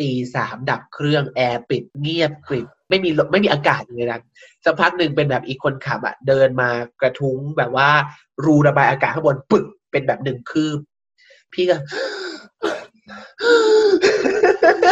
[0.00, 4.20] ตีสามดับเครื่องแอร์ปิดเงียบกริบไม่มีไม่มีอากาศเลยนะ
[4.64, 7.88] สักพักหนึ่งเป็นแบบอีกคนขับอะเดินมากระทุ้งแบบว่า
[8.44, 10.78] รูระบายอากาศข้างบนปึกเป็นแบบหนึ่งคืบ
[11.52, 11.76] พี่ก็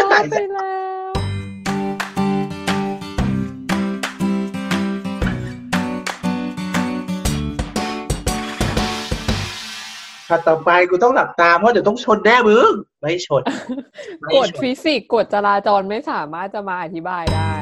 [0.08, 0.85] ไปแล้ว
[10.28, 12.70] พอต่อไปกูต้องหลับตาเพราะเดี๋ยวต้องชนแน่มึง
[13.00, 13.42] ไม่ชน
[14.20, 17.52] ไม่กฎชนฟิสิกส์กฎจราจรไม่สามารถจะมาอธิบายได้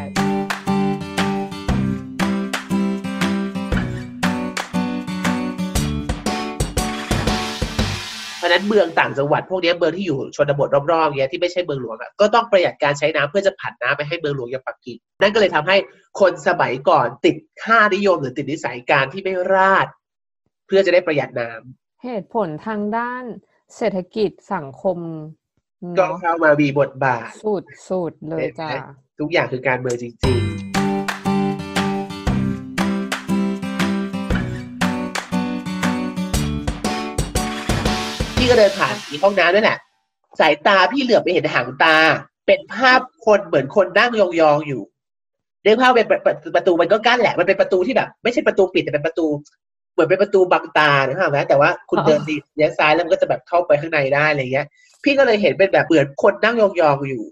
[8.38, 15.76] เพราะฉะนั้นเมืองต่างจังหวัดพวกเนี้ยเมืองที่อยู่ชนบทรอบๆเนี้ยที่ไม่ใช่เมืองหลวงอะก็ต้องประหยัดการใช้น้ำเพื่อจะผันน้ำไปให้เมืองหลวงอย่างปักกิ่งนั่นก็เลยทำให้
[16.20, 19.86] คนสมัยก่อนติดค่านิยมหรือติดนิสัยการที่ไม่ราด
[20.66, 23.24] เพื่อจะได้ประหยัดน้ำ เหตุผลทางด้าน
[23.76, 24.98] เศรษฐกิจสังคม
[25.98, 28.68] ก็เนาะเข้ามามีบทบาทสุดสุดๆเลยจ้ะ
[29.20, 30.44] ทุกอย่างคือการเมืองจริงๆ
[38.36, 39.78] พี่ก็เดินผ่านอีกห้องน้ำนั่นแหละ
[40.40, 41.96] สายตาพี่เหลือบไปเห็นหางตา
[42.46, 44.82] เป็นภาพคนเหมือนคนนั่งยองๆอยู่
[45.64, 49.26] เรียกว่าเป็นประประประตูมันก็กั้นแหละมันเป็นประตูที่แบบ ไม่ใช่ประตูปิดแต่เป็นประตู
[49.94, 54.66] เหมือนเป็นประตูบังตานะครับไหมแต่ว่าคุณเดินดีเลี้ยวซ้ายแล้วมันก็จะแบบเข้าไปข้างในได้อะไรเงี้ย
[55.04, 57.22] พี่ก็เลยเห็นเป็นแบบเหมือนคนนั่งยองๆอยู่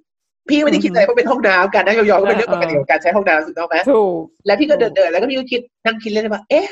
[0.49, 6.67] พี่ไม่ได้คิดอะไรเพราะเป็นห้องน้ำการนั่งยองๆก็เป็นเรื่องปกติของการใช้ห้องน้ำถูกต้องไหมถูกแล้วพี่ก็เดินเดินๆแล้วก็พี่ก็คิดนั่งคิดเล่นๆว่าเอ๊ะ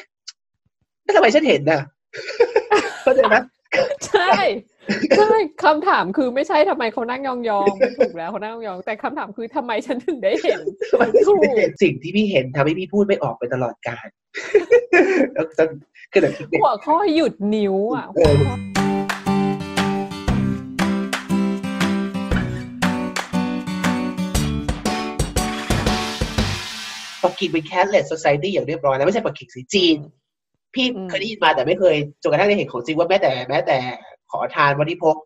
[1.02, 1.80] แล้วทำไมฉันเห็นน่ะ
[3.02, 3.36] เข้าใจไหม
[4.06, 4.33] ใช่
[5.17, 5.31] ใช่
[5.64, 7.36] คำถามคือไม่ใช่ทำไมเขานั่งยอ
[7.70, 14.08] งๆมันถูกแล้วเขานั่งยองๆแต่คำถามคือทำไมฉันถึงได้เห็นทำไมฉันไม่เห็นสิ่งที่พี่เห็นทำให้พี่พูดไม่ออกไปตลอดกาล
[15.34, 15.64] แล้วจะ
[16.12, 18.34] คือแบบคิดเนี่ยหัวข้อหยุดนิ้วอะเออ
[27.25, 29.97] ปักกิ่งเป็น cashless society อย่างเรียบร้อยแล้วไม่ใช่ปักกิ่งสีจีน
[30.75, 33.79] พี่เคยได้ยินมาแต่ไม่เคยจนกระทั่งได้เห็นของจริงว่าแม้แต่แม้แต่
[34.30, 35.17] ขอทานวันที่พก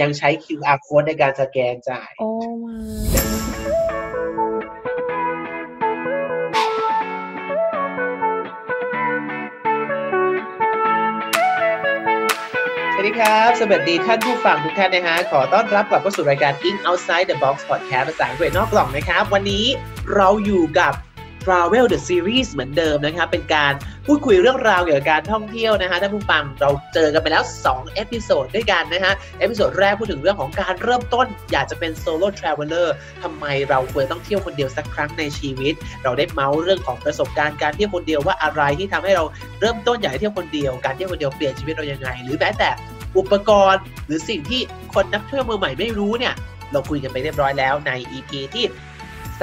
[0.00, 2.28] ยังใช้ QR code ในการสแกนจ่าย โอ้
[2.64, 2.76] มา
[12.92, 19.64] สวัสดีครับ สวัสดีท่านผู้ฟังทุกท่านนะฮะ ขอต้อนรับกลับเข้าสู่รายการ English Outside the Box Podcast ภาษาอังกฤษนอกกล่องนะครับ วันนี้
[20.14, 20.92] เราอยู่กับ
[21.46, 23.72] Travel the Series เหมือนเดิมนะครับ เป็นการ
[24.06, 32.88] พูดคุยเรื่องราวเกี่ยวกับการท่องเที่ยวนะฮะท่านผู้ฟังเราเจอกันไปแล้ว2 episode ด้วยกันนะฮะ episode แรกพูดถึงเรื่องของการเริ่มต้น อยากจะเป็น Solo Traveler
[33.22, 35.74] ทำไมเราควรต้องเที่ยวคนเดียวสักครั้งในชีวิต
[36.04, 39.24] เราได้เม้าท์เรื่องของประสบการณ์การเที่ยวคนเดียวว่าอะไรที่ทำให้เรา
[39.60, 42.70] เริ่มต้นอยากเที่ยวคนเดียว การเที่ยวคนเดียวเปลี่ยนชีวิตเรายังไง หรือแม้แต่
[43.18, 44.60] อุปกรณ์ หรือสิ่งที่
[44.94, 46.34] คนนักเที่ยวมือใหม่ไม่รู้เนี่ย
[46.72, 48.64] เราคุยกันไปเรียบร้อยแล้วใน EP ที่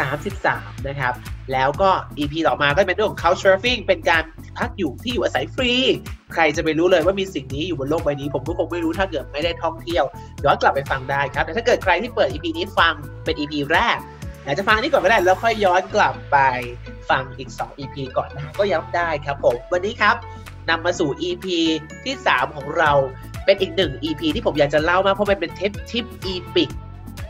[0.01, 1.13] 33 นะครับ
[1.53, 4.23] แล้วก็ EP ต่อมาก็เป็นเรื่องของ Couchsurfing เป็นการ
[4.57, 5.73] พักอยู่ที่อยู่อาศัยฟรี
[6.33, 10.03] ใครจะไปรู้เลยว่ามีสิ่งนี้อยู่บนโลกใบนี้ ผมก็คงไม่รู้ถ้าเกิดไม่ได้ท่องเที่ยว
[10.45, 12.93] ย้อนกลับไปฟังได้ครับ แต่ถ้าเกิดใครที่เปิด EP นี้ฟัง
[13.23, 13.97] เป็น EP แรก
[14.43, 16.37] อยากจะฟังอันนี้ก่อนก็ได้แล้วค่อยย้อนกลับไป
[17.09, 20.15] ฟังอีก 2 EP ก่อนนะก็ย้ำได้ครับผม วันนี้ครับ
[20.69, 21.45] นำมาสู่ EP
[22.05, 22.91] ที่ 3 ของเรา
[23.45, 26.69] เป็นอีกหนึ่ง EP ที่ผมอยากจะเล่ามากเพราะมันเป็นทริปทริป epic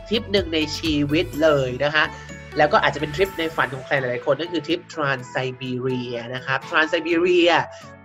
[0.08, 2.04] ทริปหนึ่งในชีวิตเลยนะคะ
[2.58, 7.50] แล้วก็อาจจะเป็นทริปในฝันของใครหลายๆคนนั่นคือทริปทรานไซบีเรียนะครับทรานไซบีเรีย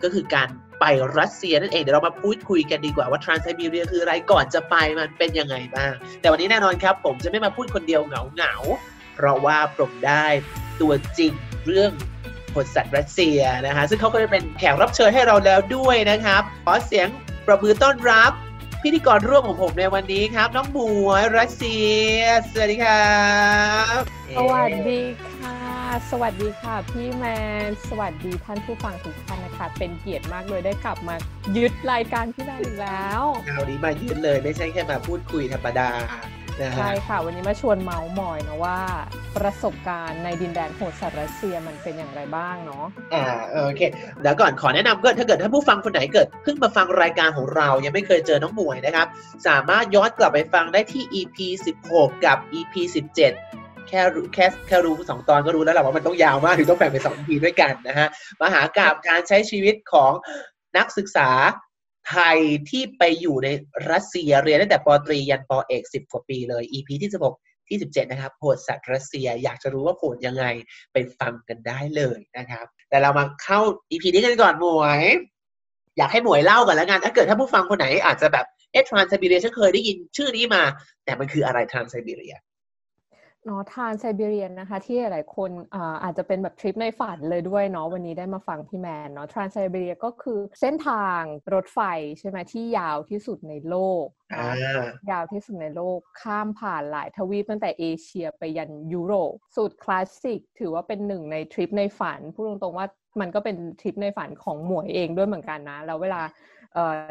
[0.04, 0.48] ก็คือการ
[0.80, 0.86] ไป
[1.18, 10.26] รัสเซียนั่นเองเดี๋ยวเรามาพูดคุยกันดีกว่าว่าทรานไซบีเรียคืออะไรก่อนจะไปมันเป็นยังไงบ้าง แต่วันนี้แน่นอนครับ ผมจะไม่มาพูดคนเดียวเหงาๆเพราะว่าผมได้
[10.82, 11.34] ตัวจริง
[11.66, 11.92] เรื่อง
[12.56, 17.08] บทสัตว์รัสเซียนะฮะซึ่งเขาก็จะเป็นแขกรับเชิญให้เราแล้วด้วยนะครับขอเสียง
[17.46, 18.32] ประมือต้อนรับ
[18.84, 21.78] พิธีกรร่วมของผมในวันนี้ครับ น้องหมวยรัสเซี
[22.18, 22.20] ย
[22.52, 23.18] สวัสดีครั
[23.98, 24.00] บ
[24.38, 25.58] สวัสดีค่ะ
[26.12, 27.26] สวัสดีค่ะ พี่แม
[27.68, 31.16] น สวัสดีท่านผู้ฟังทุกท่านนะคะ เป็นเกียรติมากเลยได้กลับมา
[31.58, 35.90] ยึดรายการพี่แมนอีกแล้วคราวนี้มายืนเลยไม่ใช่แค่มาพูดคุยธรรมดา
[36.62, 38.80] นะใช่ฮะค่ะ วันนี้มาชวนเมาส์มอยนะว่า
[39.38, 43.82] ประสบการณ์ในดินแดนโหดสัตว์รัสเซียมันเป็นอย่างไรบ้างเนาะอ่าโอเค
[44.22, 49.08] เดี๋ยวก่อนขอแนะนำก่อนถ้าเกิดท่านผู้ฟังคนไหนเกิดเพิ่งมาฟังรายการของเรายังไม่เคยเจอน้องหมวยนะครับ
[49.48, 51.38] สามารถย้อนกลับไปฟังได้ที่ EP
[51.82, 52.74] 16 กับ EP
[53.34, 58.08] 17แค่รู้แค่แค่รู้สองตอนก็รู้แล้วแหละว่ามันต้องยาวมากถึงต้องแบ่งเป็นสอง EP ด้วยกันนะฮะ
[58.42, 60.12] มหากาบการใช้ชีวิตของ
[60.78, 61.30] นักศึกษา
[62.10, 62.38] ไทย
[62.70, 63.48] ที่ไปอยู่ใน
[63.92, 70.46] รัสเซียเรียนตั้งแต่ปตรียันปอเอก10กว่าปีเลย EP ที่ 16 ที่ 17 นะครับโหดสัตว์รัสเซียอยากจะรู้ว่าโหดยังไง
[70.94, 73.60] ไปฟังกันได้เลยนะครับ แต่เรามาเข้า
[73.92, 75.04] EP นี้กันก่อนหมวย
[75.98, 80.64] อยากให้หมวยเล่าก่อนแล้วกันถ้าเกิดถ้าผู้ฟังคนไหนอาจจะแบบเอ๊ะทรานไซบีเรียฉันเคยได้ยินชื่อนี้มา
[81.06, 82.36] แต่มันคืออะไรทรานไซบีเรีย
[83.46, 91.22] เนาะทานไซบีเรียนนะคะ ที่หลายคนอาอาจจะเป็นแบบทริปในฝันเลยด้วยเนาะวันนี้ได้มาฟังพี่แมนเนาะทรานไซบีเรียก็คือเส้นทาง
[91.54, 91.80] รถไฟ
[92.20, 94.48] ใช่ไหมที่ยาวที่สุดในโลกอ่า
[95.12, 102.88] ยาวที่สุดในโลกข้ามผ่านหลายทวีปตั้งแต่เอเชียไปยันยุโรปสุดคลาสสิก ถือว่าเป็นหนึ่งในทริปในฝันพูดตรงๆว่า
[103.22, 106.59] มันก็เป็นทริปในฝันของหมวยเองด้วยเหมือนกันนะ แล้วเวลาเอ่อ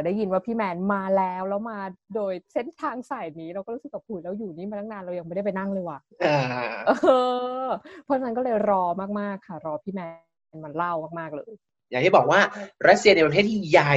[0.05, 1.78] ได้ยินว่าพี่แมนมาแล้วแล้วมา
[2.16, 6.38] โดยเส้นทางสายนี้เราก็รู้สึกกับปุ๋ยแล้วอยู่นี่มาตั้งนานเรายังไม่ได้ไปนั่งเลยว่ะอ่า
[6.87, 7.08] เอ
[7.66, 7.69] อ
[8.05, 8.84] เพราะฉะนั้นก็เลยรอ
[9.20, 10.00] มากๆค่ะ รอพี่แม
[10.56, 11.52] นมันเล่ามากๆเลย
[11.90, 12.40] อย่างที่บอกว่า
[12.88, 13.96] รัสเซียในยเป็นประเทศที่ใหญ่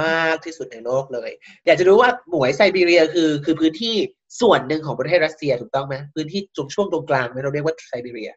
[0.00, 1.30] มากที่สุดในโลกเลย
[1.66, 3.94] อยากจะรู้ว่าหมวยไซบีเรียคือ คือพื้นที่
[4.40, 8.30] ส่วนหนึ่งของประเทศรัสเซียถูกต้องไหมพื้นที่ตรงช่วงตรงกลางไหมเราเรียกว่าไซบีเรีย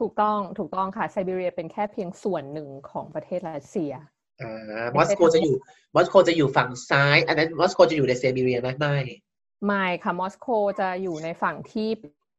[0.00, 4.04] ถูกต้องถูกต้องค่ะไซบีเรียเป็นแค่เพียงส่วนหนึ่งของประเทศรัสเซียอ่า
[4.96, 5.54] มอสโกจะอยู่
[5.94, 8.96] มอสโกจะอยู่ฝั่งซ้าย อันนั้นมอสโกจะอยู่ในไซบีเรียไหมไม่
[9.66, 10.46] ไม่ค่ะมอสโก
[10.80, 11.88] จะอยู่ในฝั่งที่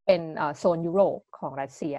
[0.05, 1.97] เป็นเอ่อโซนยุโรปของรัสเซีย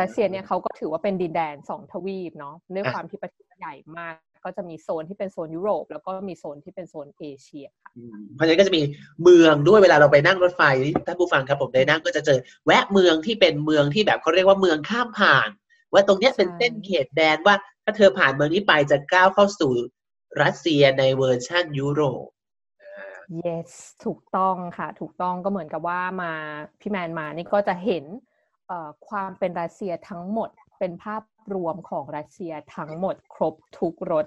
[0.00, 4.14] รัสเซียเนี่ยเขาก็ถือว่าเป็นดินแดนสองทวีปเนาะด้วยความที่ประเทศใหญ่มาก
[4.44, 8.82] ก็จะมีโซนที่เป็นโซนยุโรป แล้วก็มีโซนที่เป็นโซนเอเชียค่ะอืมเพราะฉะนั้นก็จะมี
[9.22, 10.62] เมืองด้วยเวลาเราไปนั่งรถไฟ
[11.06, 15.48] ท่านผู้ฟังครับผมได้นั่งก็จะเจอแวะเมืองที่เป็นเมืองที่แบบเขาเรียกว่าเมืองข้ามผ่าน
[15.92, 19.72] ว่าตรงเนี้ยเป็นเส้นเขตแดนว่าถ้าเธอผ่านเมืองนี้ไปจะก้าวเข้าสู่
[20.42, 22.26] รัสเซียในเวอร์ชั่นยุโรป
[23.44, 23.70] yes
[24.04, 26.32] ถูกต้องค่ะ ถูกต้องก็เหมือนกับว่ามา
[26.80, 28.04] พี่แมนมานี่ก็จะเห็น
[28.68, 31.22] เอ่อความเป็นรัสเซียทั้งหมดเป็นภาพ
[31.54, 34.26] รวมของรัสเซียทั้งหมดครบทุกรส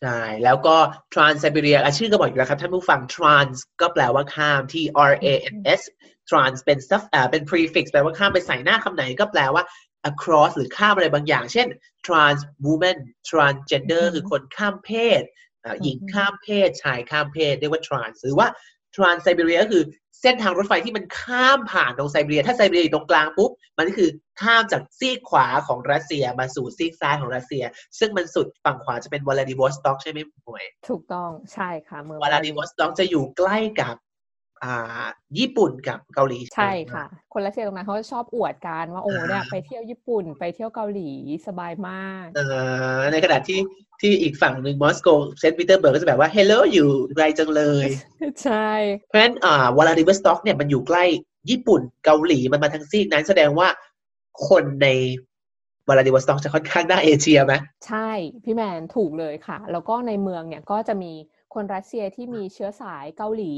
[0.00, 0.76] ใช่ แล้วก็
[1.12, 4.74] Trans Siberia อะชื่อก็บอกอยู่แล้วครับ ท่านผู้ฟัง Trans ก็แปลว่าข้าม T
[5.10, 5.82] R A N S
[6.28, 9.64] Trans เป็น sub อ่าเป็น prefix แปลว่าข้ามไปใส่หน้าคำไหนก็แปลว่า
[10.10, 11.66] across หรือข้ามอะไรบางอย่าง เช่น
[12.06, 12.98] trans woman
[13.28, 14.90] transgender คือคนข้ามเพ
[15.20, 15.22] ศ
[15.64, 18.48] อ่าหญิงข้ามเพศ ชายข้ามเพศ เรียกว่า trans หรือว่า
[18.94, 19.84] trans Siberia ก็คือ
[20.22, 24.10] เส้นทางรถไฟที่มันข้ามผ่านตรงไซบีเรีย ถ้าไซบีเรียอยู่ตรงกลางปุ๊บ มันก็คือ
[24.42, 27.64] ข้ามจากซีกขวาของรัสเซียมาสู่ซีกซ้ายของรัสเซีย
[27.98, 34.07] ซึ่งมันสุดฝั่งขวาจะเป็นวลาดิวอสต็อกใช่ไหมหมวย ถูกต้องใช่ค่ะ เมืองวลาดิวอสต็อกจะอยู่ใกล้กับอ่า
[35.38, 41.10] ญี่ปุ่นกับเกาหลีใช่ค่ะ คนรัสเซียตรงนั้นเขาจะชอบอวดกันว่าโอ้เนี่ยไปเที่ยวญี่ปุ่นไปเที่ยวเกาหลี
[41.46, 42.46] สบายมากเอ่
[42.98, 43.60] อในขณะที่
[44.00, 45.08] ที่อีกฝั่งหนึ่งมอสโก
[45.38, 47.86] เซนต์ปีเตอร์เบิร์กก็จะแบบว่า hello อยู่ไกลจังเลย
[48.42, 48.70] ใช่
[49.08, 51.04] เพราะฉะนั้นอ่าวลาดิวอสต็อกเนี่ยมันอยู่ใกล้
[51.50, 53.68] ญี่ปุ่นเกาหลีมันมาทางซีกนั้นแสดงว่า
[54.48, 54.88] คนใน
[55.88, 57.54] วลาดิวอสต็อกจะค่อนข้างหน้าเอเชียไหม
[57.86, 58.10] ใช่
[58.44, 61.12] พี่แมนถูกเลยค่ะ แล้วก็ในเมืองเนี่ยก็จะมี
[61.54, 63.54] คนรัสเซียที่มีเชื้อสายเกาหลี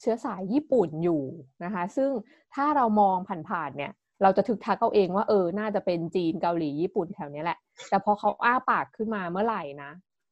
[0.00, 1.22] เชื้อสายญี่ปุ่นอยู่
[1.64, 2.10] นะคะ ซึ่ง
[2.54, 3.16] ถ้าเรามอง
[3.48, 3.92] ผ่านๆเนี่ย
[4.22, 7.58] เราจะทึกทักเอาเองว่าเออ น่าจะเป็นจีนเกาหลีญี่ปุ่นแถวเนี้ยแหละ
[7.88, 9.90] แต่พอเขาอ้าปากขึ้นมาเมื่อไหร่นะ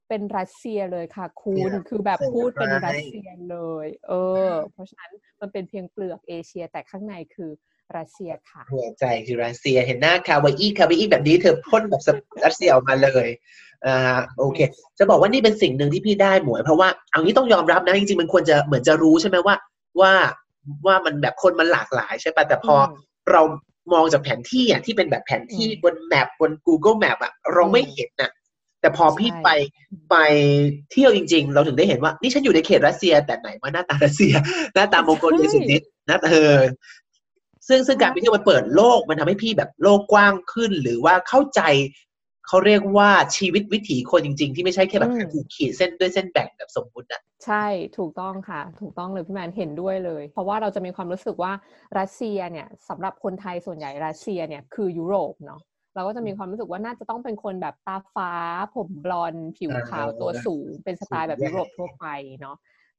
[0.08, 4.12] เป็นรัสเซียเลยค่ะคุณคือแบบพูดเป็นรัสเซียเลย เอ
[4.48, 5.10] อ เพราะฉะนั้น
[5.40, 7.50] มันเป็นเพียงเปลือกเอเชียแต่ข้างในคือ
[7.96, 12.08] รัสเซียค่ะหัวใจคือรัสเซียเห็นหน้าคาวาอี้คาวาอี้แบบนี้เธอพ่นแบบ
[12.44, 13.28] รัสเซียออกมาเลย
[13.86, 14.58] อ่าโอเค
[14.98, 19.54] จะบอกว่านี่เป็นสิ่งหนึ่งที่พี่ได้หมวย เพราะว่าเอางี้ต้องยอมรับนะจริงๆมันควรจะเหมือนจะรู้ใช่ไหมว่า
[20.00, 20.12] ว่า
[20.86, 22.88] ว่ามันแบบคนมันหลากหลายใช่ปะแต่พออม
[23.32, 23.42] เรา
[23.92, 28.30] มองจากแผนที่อะที่เป็นแบบแผนที่บนแมปบน Google Map อะเราไม่เห็นน่ะ
[28.80, 29.50] แต่พอพี่ใช่ไป
[30.10, 30.16] ไป
[30.92, 34.34] เที่ยวจริง ๆ เราถึงได้เห็นว่า นี่ฉันอยู่ในเขตรัสเซีย แต่ไหนว่าหน้าตารัสเซีย
[34.74, 36.58] หน้าตามองโกเลียสุดนิดหน้าตาเออ
[37.68, 41.62] ซึ่งซึ่งการไปเที่ยวมันเปิดโลกมันทำให้พี่แบบโลกกว้างขึ้น หรือว่าเข้าใจ
[42.48, 47.66] เขาเรียกว่าชีวิตวิถีคนจริง ๆ ที่ไม่ใช่แค่แบบอืมถูกขีดเส้นด้วยเส้นแบ่งแบบสมมุติอะใช่
[47.98, 51.52] ถูกต้องค่ะ ถูกต้องเลยพี่แมนเห็นด้วยเลย เพราะว่าเราจะมีความรู้สึกว่า
[51.98, 55.60] รัสเซียเนี่ยสำหรับคนไทยส่วนใหญ่รัสเซียเนี่ยคือยุโรปเนาะ
[55.94, 58.32] เราก็จะมีความรู้สึกว่าน่าจะต้องเป็นคนแบบตาฟ้า
[58.74, 62.06] ผมบลอนด์ผิวขาวอ่าตัวสูง เป็นสไตล์แบบสุดยอดยุโรปทั่วไป
[62.40, 62.56] เนาะ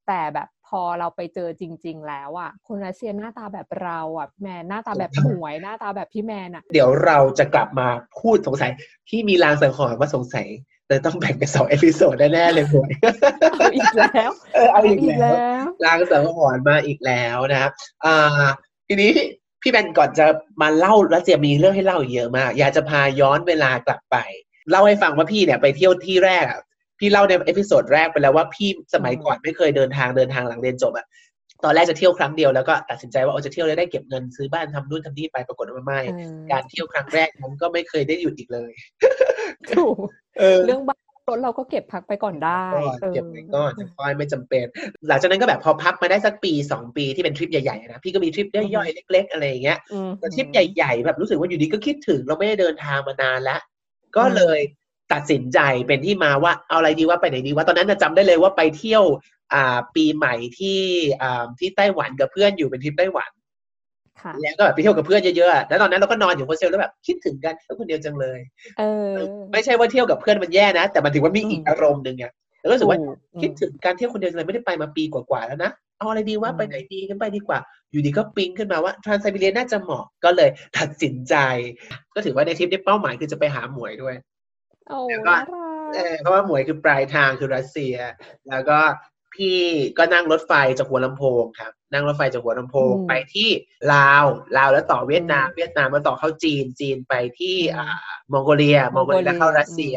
[0.07, 7.87] แต่แบบพอเราไปเจอจริง ๆ แล้วอะ คนรัสเซียหน้าตาแบบเราอะพี่แมนหน้าตาแบบหมวยหน้าตาแบบพี่แมนอะ เดี๋ยวเราจะกลับมา
[8.19, 8.71] พูดสงสัย
[9.09, 10.47] ที่มีรางสังหรณ์ว่าสงสัย
[10.87, 12.91] เราต้องแบ่งเป็นสอง episode แน่ๆเลยหมวย
[13.59, 17.71] เอาอีกแล้วเออเอาอีกอีกแล้วแล้วลางสังหรณ์มาอีกแล้วนะครับ
[18.05, 18.45] อ่า
[18.87, 19.13] ทีนี้
[19.61, 20.25] พี่แบนก่อนจะ
[20.61, 24.17] มาเล่ารัสเซียมีเรื่องให้เล่าอีกเยอะมาก อยากจะพาย้อนเวลากลับไป
[24.69, 26.59] เล่าให้ฟังว่าพี่เนี่ยไปเที่ยวที่แรกอะ
[26.99, 31.07] พี่เล่าใน episode แรกไปแล้วว่าพี่สมัยก่อนไม่เคยเดินทางเดินทางหลังเรียนจบอะ
[31.63, 38.71] ตอนแรกจะเที่ยวครั้งเดียวแล้วก็ตัดสินใจว่าเอาจะเที่ยวแล้วได้เก็บเงินซื้อบ้านทำนู่นทำนี่ไปปรากฏว่าไม่เออการเที่ยวครั้งแรกนั้นก็ไม่เคยได้หยุดอีกเลย
[39.75, 39.95] ถูก
[40.39, 44.65] เออเรื่องบ้านรถเราก็เก็บพักไปก่อนได้ก่อนเก็บไว้ก่อนเออค่อยไม่จำเป็น
[45.07, 53.61] หลังจากนั้นก็แบบพอพักมาได้สักปีสองปีที่เป็นทริปใหญ่ๆนะพี่ก็มีทริปย่อยๆเล็ก ๆ อะไรอย่างเงี้ยอืมแต่ทริปใหญ่ ๆ แบบรู้สึกว่าอยู่ดีก็คิดถึงเราไม่ได้เดินทางมานานแล้ว
[54.17, 54.59] ก็เลย
[55.13, 59.03] ตัดสินใจเป็นที่มาว่าเอาอะไรดีว่าไปไหนดีว่าตอนนั้นนะจำได้เลยว่าไปเที่ยว
[59.53, 60.79] อ่าปีใหม่ที่
[61.21, 63.31] อ่าที่ไต้หวันกับเพื่อนอยู่เป็นทริปไต้หวัน
[64.21, 68.39] ค่ะแล้วก็แบบไปเที่ยวกับเพื่อนเยอะๆอะแล้วตอนนั้นเราก็นอนอยู่โฮสเทลแล้วแบบคิดถึงการเที่ยวคนเดียวจังเลย
[68.77, 69.13] เออ
[69.51, 77.59] ไม่ใช่ว่าเที่ยวกับเพื่อนมันแย่นะ แต่มันถือว่ามีอีกอืมอารมณ์หนึ่งอะแล้วก็รู้สึกว่าถูกอืมคิดถึงการเที่ยวคนเดียวจังเลยไม่ได้ไปมาปีกว่าๆแล้วนะ เอาอะไรดีว่าอืมไปไหนดีกันไปดีกว่า
[77.91, 81.35] อยู่ดีก็ปิ๊งขึ้นมาว่าทรานไซบีเรียน่าจะเหมาะ ก็เลยตัดสินใจ
[82.15, 84.15] ก็ถือว่าในทริปนี้เป้าหมายคือจะไปหาหมวยด้วย
[84.89, 85.65] โอ้แล้วก็น่ารั
[85.95, 87.95] เอกอเพราะว่าหมวยคือปลายทางคือรัสเซีย
[88.49, 88.79] แล้วก็
[89.35, 89.59] พี่
[89.97, 93.49] ก็นั่งรถไฟจากหัวลำโพงครับ นั่งรถไฟจากหัวลำโพงไปที่
[93.93, 94.25] ลาว
[94.57, 97.85] ลาวแล้วต่อเวียดนาม เวียดนามมาต่อเข้าจีน จีนไปที่อ่า
[98.31, 99.95] มองโกเลีย มองโกเลียแล้วเข้ารัสเซีย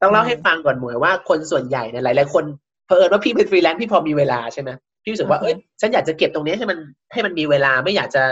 [0.00, 2.44] ต้องเล่าให้ฟังก่อนหมวยว่าคนส่วนใหญ่เนี่ยหลายๆคน
[2.86, 4.70] เผอิญว่าพี่เป็นฟรีแลนซ์พี่พอมีเวลาใช่ไหม
[5.02, 6.78] พี่รู้สึกว่าเอ้ยฉันอยากจะเก็บตรงนี้ให้มัน
[7.12, 8.22] ให้มันมีเวลาไม่อยากจะ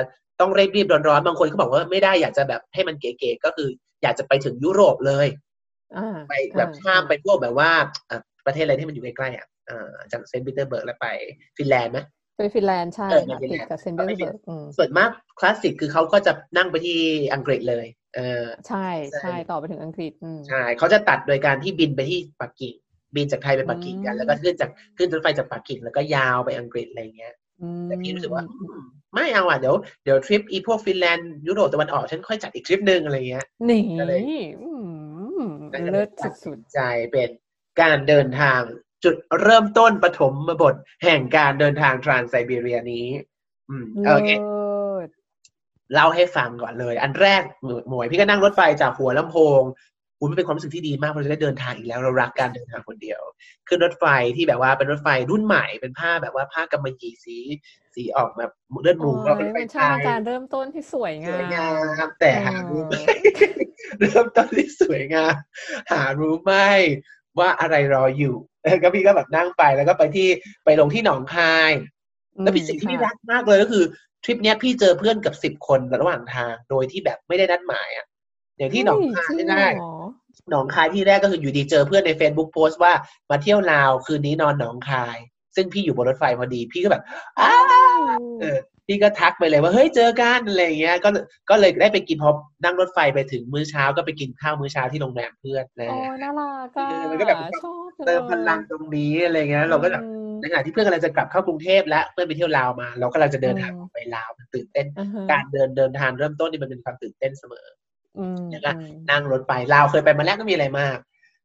[0.40, 3.68] ต้องเร่งรีบร้อนๆบางคนเขาบอกว่าไม่ได้อยากจะแบบให้มันเก๋ๆก็คือ
[4.02, 5.53] อยากจะไปถึงยุโรปเลยอ่า
[6.28, 7.70] ไปแบบอ่ข้ามไปพวกแบบว่า
[8.10, 11.06] อะประเทศอะไรที่มันอยู่ใกล้ๆอะอ่าจากเซนต์ปีเตอร์เบิร์กแล้วไป
[11.58, 11.98] ฟินแลนด์ไหม
[12.36, 16.98] ไปฟินแลนด์ใช่เออไปค่ะฟินแลติดกับเซนต์ปีเตอร์เบิร์กอืมส่วนมากคลาสสิกคือเขาก็จะนั่งไปที่
[17.34, 17.86] อังกฤษเลย
[18.16, 22.74] เออใช่ใช่ใช่ต่อไปถึงอังกฤษอืมใช่เขาจะตัดโดยการที่บินไปที่ปักกิ่ง
[23.16, 28.80] บินจากไทยไปปักกิ่งกันอืมแล้วก็ขึ้นจากขึ้นรถไฟจากปักกิ่งแล้วก็ยาวไปอังกฤษอะไรเงี้ยอืมแต่พี่รู้สึกว่าอืม
[29.14, 29.74] ไม่เอาอะเดี๋ยว
[30.04, 33.82] เดี๋ยวทริปอีพวกฟินแลนด์ยุโรปตะวันออกฉันค่อยจัดอีกทริปหนึ่งอะไรเงี้ยนี่
[35.74, 36.78] ก็เลยอืมก็เลยเลิศตัดสุสิดนใจ
[37.12, 37.30] เป็น
[37.82, 38.60] การเดินทาง
[39.04, 43.06] จุดเริ่มต้นปฐมบทแห่งการเดินทางทรานไซบีเรียนี้
[43.70, 45.08] อืมๆโอเคเลิศ
[45.92, 49.62] เล่าให้ฟังก่อนเลย อันแรกหมหมวยพี่ก็นั่งรถไฟจากหัวลำโพง
[50.18, 53.20] อุ้ยมันเป็นความรู้สึกที่ดีมากเพราะเราจะได้เดินทางอีกแล้วเรารักการเดินทางคนเดียว
[53.68, 54.04] ขึ้นรถไฟ
[54.36, 57.38] ที่แบบว่าเป็นรถไฟรุ่นใหม่เป็นผ้าแบบว่าผ้ากำมะหยี่สี
[57.94, 58.50] สีออกแบบ
[58.82, 61.72] เลือดหมูโอ้ก็เป็นยไฟมันไทช่างยการเริ่มต้นที่สวยสงาวยงาม
[62.08, 62.94] มแต่หารู้ไหม
[64.00, 65.34] เริ่มต้นที่สวยงาม
[65.92, 66.52] หารู้ไหม
[67.38, 70.28] ว่าอะไรรออยู่แล้วก็พี่ก็แบบนั่งไปแล้วก็ไปที่
[70.64, 71.70] ไปลงที่หนองคาย
[72.42, 73.84] แล้วพี่สิ่งที่พี่รักมากเลยก็คือ
[74.24, 78.06] ทริปเนี้ยพี่เจอเพื่อนกับสิบคนระหว่างทาง โดยที่แบบไม่ได้นัดหมายอะ
[78.58, 79.94] อย่างที่หนองคายเฮ้ยจริที่งได้เหรอ
[80.50, 82.92] หนองคายที่แรกก็คืออยู่ดีเจอเพื่อนใน Facebook โพสต์ว่า
[83.30, 85.16] มาเที่ยวลาวคืนนี้นอนหนองคาย
[85.56, 87.02] ซึ่งพี่อยู่บนรถไฟพอดี พี่ก็แบบ
[87.40, 87.52] อ้า
[88.40, 91.08] เออพี่ก็ทักไปเลยว่าเฮ้ยเจอกันอะไรอย่างเงี้ย ก็
[91.50, 92.30] ก็เลยได้ไปกินพอ
[92.64, 107.66] นั่งรถไฟไปถึงมื้อเช้าก็ไปกินข้าวมื้อเช้าที่โรงแรมเพื่อนนะโอ้ยน่ารักอะเออมันก็แบบชอบจังเติมพลังยตรงนี้อะไรเงี้ย เราก็แบบอืมในขณะที่เพื่อนกำลังจะกลับเข้ากรุงเทพและเพื่อนไปเที่ยวลาวมา เรากำลังจะเดินทางอืมออกไปลาวมันตื่นเต้นอ่าฮะการเดินเดินทางเริ่มต้นนี่มันเป็นความตื่นเต้นเสมอ
[108.18, 110.98] อืมแล้วก็อืมนั่งรถไปลาวเคยไปมาแล้วก็มีอะไรมาก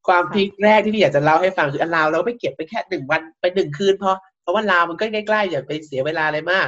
[0.07, 6.67] ความค่ะพีคแรกที่พี่อยากจะเล่าให้ฟังคืออันลาวเราก็ไปเก็บไปแค่หนึ่งวันไปหนึ่งคืนพอเพราะว่าลาวมันก็ใกล้ๆอย่าไปเสียเวลาอะไรมาก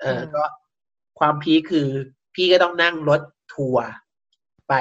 [0.00, 0.42] เออก็
[1.18, 1.88] ความพีคคือ
[2.34, 3.20] พี่ก็ต้องนั่งรถ
[3.54, 3.86] ทัวร์
[4.68, 4.74] ไป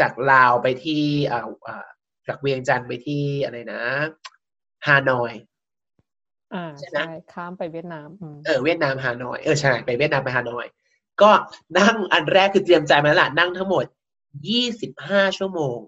[0.00, 1.02] จากลาวไปที่
[1.32, 1.86] อ่าอ่า
[2.28, 3.82] จากเวียงจันทร์ไปที่อะไรนะ
[4.86, 5.32] ฮานอย
[6.54, 10.66] อ่าใช่ไหมใช่ข้ามไปเวียดนามอืมเออเวียดนามฮานอยเออใช่ไปเวียดนามไปฮานอย
[11.22, 11.30] ก็
[11.78, 13.84] นั่งอันแรกคือเตรียมใจมาแล้วล่ะนั่งทั้งหมด
[14.48, 15.78] ยี่สิบห้าชั่วโมง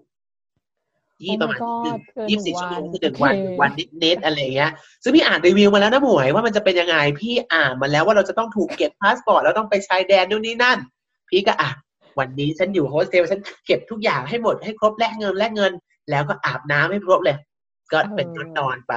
[1.23, 3.71] ยี่ประมาณโอ้ my หนึ่ง god เกินยี่สิบหนึ่งชั่วโมงวันคือหนึ่งวันโอเคหนึ่งวัน
[4.03, 4.71] นิดๆอะไรอย่างเงี้ย
[5.03, 10.77] ซึ่งพี่อ่านรีวิวมาแล้วนะหมวยว่ามันจะเป็นยังไงพี่อ่านมาแล้วว่าเราจะต้องถูกเก็บพาสปอร์ตแล้วต้องไปชายแดนนู่นนี่นั่น
[11.29, 11.69] พี่ก็อะ
[12.19, 15.73] วันนี้ฉันอยู่โฮสเทลฉันเก็บทุกอย่างให้หมดให้ครบแลกเงินแลกเงิน
[16.09, 17.37] แล้วก็อาบน้ำให้ครบเลย
[17.91, 18.93] ก็เป็นชุดนอนไป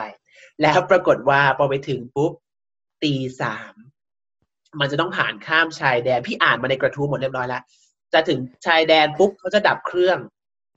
[0.62, 2.32] แล้วปรากฏว่าพอไปถึงปุ๊บ
[3.02, 3.72] ตีสาม
[4.80, 7.62] มันจะต้องผ่านข้ามชายแดน พี่อ่านมาในกระทู้หมดเรียบร้อยแล้ว
[8.12, 10.18] จะถึงชายแดนปุ๊บเขาจะดับเครื่อง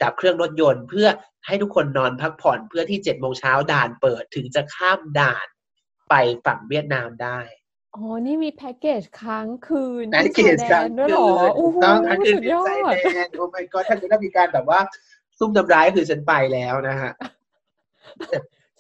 [0.02, 1.08] ดับเครื่องรถยนต์ เพื่อ
[1.46, 5.48] ให้ทุกคนนอนพักผ่อนเพื่อที่เจ็ดโมงเช้าด่านเปิดถึงจะข้ามด่าน
[6.10, 7.40] ไปฝั่งเวียดนามได้
[7.96, 14.80] อ๋อ นี่มีแพ็กเกจค้างคืนแพ็กที่เกจชายแดนด้วยเหรอคืนโอ้โหต้องทั้งคืนสุดยอชายดแดนโอ้ my god ถ้าจะได้มีการแบบว่า
[15.40, 17.12] ซุ่มทำร้ายคือฉันไปแล้วนะฮะ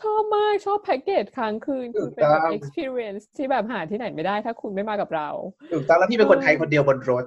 [0.01, 5.29] ชอบมาก ชอบแพ็กเกจค้างคืนถูคือกเป็นแบบต้อง experience ที่แบบหาที่ไหนไม่ได้ถ้าคุณไม่มากับเรา
[5.73, 7.25] ถูกต้องแล้วพี่เป็นคนไทยคนเดียวบนรถ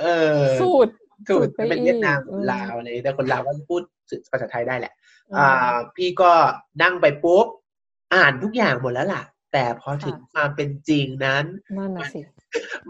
[0.00, 0.06] เอ
[0.38, 0.88] อสุด
[1.28, 3.82] ถูสุกดไปเป็นอีกเวียดนามอืมลาวอะไรแต่คนลาวก็พูด
[4.30, 4.92] ภาษาไทยได้แหละ
[5.36, 6.30] อ่าอ่าพี่ก็
[6.82, 7.46] นั่งไปปุ๊บ
[8.14, 9.22] อ่านทุกอย่างหมดแล้วล่ะ
[9.52, 11.44] แต่พอถึงค่ะความเป็นจริงนั้น
[11.78, 12.20] นั่นน่ะสิ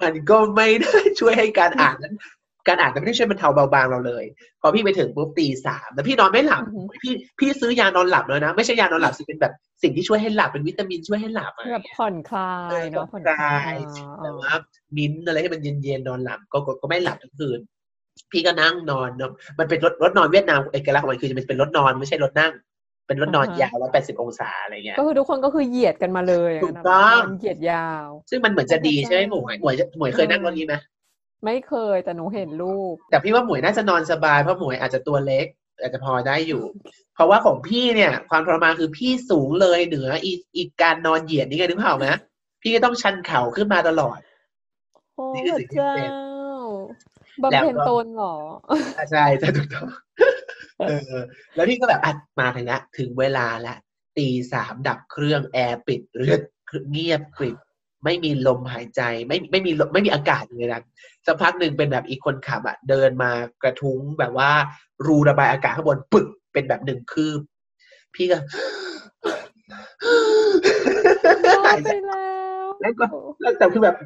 [0.01, 2.15] มันก็ไม่ได้ช่วยให้การอ่านนั้น
[2.69, 4.25] การอ่านก็ไม่ได้ช่วยบรรเทาเบาบางเราเลย
[4.61, 14.53] พอพี่ไปถึงปุ๊บตีสามแล้วพี่นอนไม่หลับอือหือพี่พี่ซื้อยานอนหลับเลยนะ ไม่ใช่ยานอนหลับสิเป็นแบบสิ่งที่ช่วยให้หลับเป็นวิตามินช่วยให้หลับอะไรแบบผ่อนคลาเอยอเนาะผ่อนคลายอ่าแต่อ่าว่า
[14.97, 17.61] มิ้นท์อะไรให้มันเย็นๆนอนหลับก็ก็ก็ไม่หลับทั้งคืน
[18.33, 22.53] พี่ก็นั่งนอนเนอะมันเป็นรถรถนอนเวียดนามเอกลักษณ์ของมันคือจะเป็นรถนอนไม่ใช่รถนั่ง
[23.07, 30.75] เป็นรถนอนยาวร้อยแปดสิบองศาอะไรเงี้ยก็คือทุกคนก็คือเหยียดกันมาเลยะถูกต้องนนเหยียดยาว ซึ่งมันเหมือนจะดีเข้าใจใช่ไหมหมวยหมวยจะหมวยเคยนั่งรถนี้ไหม
[31.45, 35.47] ไม่เคยแต่หนูเห็นรูป แต่พี่ว่าหมวยน่าจะนอนสบายเพราะหมวยอาจจะตัวเล็ก
[35.81, 36.63] อาจจะพอได้อยู่
[37.15, 42.09] เพราะว่าของพี่เนี่ย ความทรมานคือพี่สูงเลยเหนืออีอีกการนอนเหยียดนี่ไงนึกภาพไหม
[42.63, 44.19] พี่ก็ต้องชันเข่าขึ้นมาตลอด
[45.15, 46.11] โอ้นี่พคือระสิ่งที่เจ้าเป็น
[47.43, 48.37] บำเพ็ญตนเหรอ
[48.99, 49.89] อะใช่ใช่ถูกต้อง
[50.89, 51.15] เออ
[51.55, 53.75] แล้วพี่ก็แบบอะมาถึงละถึงเวลาละ
[54.17, 56.41] ตีสามดับเครื่องแอร์ปิดเรือน
[56.91, 57.57] เงียบกริบ
[58.05, 60.83] ไม่มีลมหายใจไม่ไม่มีลมไม่มีอากาศเลยนะ
[61.27, 63.31] สักพักหนึ่งเป็นแบบอีกคนขับอะเดินมา
[63.63, 64.51] กระทุ้งแบบว่า
[65.07, 67.41] รูระบายอากาศข้างบนปึกเป็นแบบหนึ่งคืบ
[68.15, 68.39] พี่ก็
[71.59, 72.29] รอดไปแล้
[72.63, 73.07] วแล้วก็
[73.41, 73.97] แล้วแต่คือแบบ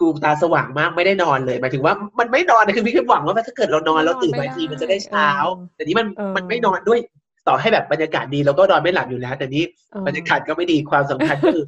[0.00, 5.28] กูตาสว่างมากไม่ได้นอนเลยหมายถึงว่ามันไม่นอนนะคือพี่แค่หวังว่าถ้าเกิดเรานอนเราตื่นมาอีกทีมันจะได้เช้า
[5.74, 7.00] แต่นี้มันมันไม่นอนด้วย
[7.48, 11.64] ต่อให้แบบบรรยากาศดีเราก็นอนไม่หลับอยู่แล้ว แต่นี้เออบรรยากาศก็ไม่ดีความสำคัญก็คือ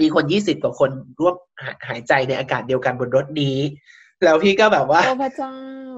[0.00, 3.58] มีคนยี่สิบกว่าคนร่วมหาหายใจในอากาศเดียวกันบนรถนี้
[4.24, 5.50] แล้วพี่ก็แบบว่าโอ้พระเจ้า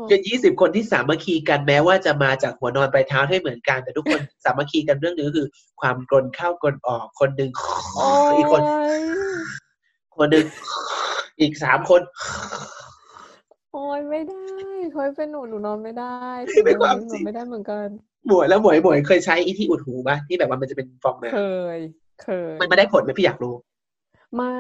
[0.09, 5.47] เป็นยี่สิบคนที่สามัคคีกันแม้ว่าจะมาจากหัวนอนปลายเท้าให้เหมือนกัน แต่ทุกคนสามัคคีกันเรื่องหนึงก็คือ
[5.81, 7.51] ความกลนเข้ากลนออกคนหนึ่ง
[7.95, 8.65] โอ้อีกคนย
[10.19, 10.47] คนหนึ่ง
[11.41, 12.01] อีกสามคน
[13.73, 14.45] โอ้ยไม่ได้
[14.95, 16.17] เคยเป็นหนูหนูนอนไม่ได้
[16.49, 17.87] นี่เป็นความหจรินูงไม่ได้เหมือนกัน
[18.29, 21.41] หมวยแล้วหมวยหมวยเคยใช้อีที่อุดหูป่ะที่แบบว่ามันจะเป็นฟองน้เค
[21.77, 21.79] ย
[22.23, 23.55] เคยำมันไม่ได้ผลไหมพี่อยากรู้
[24.37, 24.59] ไม่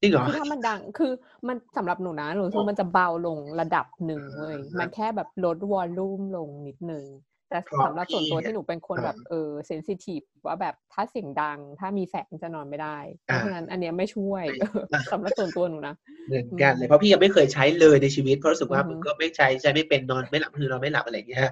[0.00, 1.12] จริงเหรอคือถ้ามันดังคือ
[1.48, 7.04] มันสำหรับหนูนะหนูรู้สึกว่ามันจะเบาลงระดับหนึ่งเว้ยมันแค่แบบลดวอลลุ่มลงนิดนึง
[7.50, 15.94] แต่เพราะสำหรับส่วนตัวพี่ที่หนูเป็นคนอ่าแบบเออเซนซิทีฟว่าแบบถ้าเสียงดัง ถ้ามีแสงจะนอนไม่ได้เพอ่าราะฉะนั้นอันเนี้ยไม่ช่วยไม่อ่าสำหรับส่วนตัวหนูนะ
[16.26, 21.42] เหมือนกันเลยเพราะพี่ยังไม่เคยใช้เลยในชีวิตเพราะรู้สึกว่าอือฮึมึงก็ไม่ใช้ใช้ไม่เป็นนอนไม่หลับคือนอนไม่หลับอะไรอย่างเงี้ย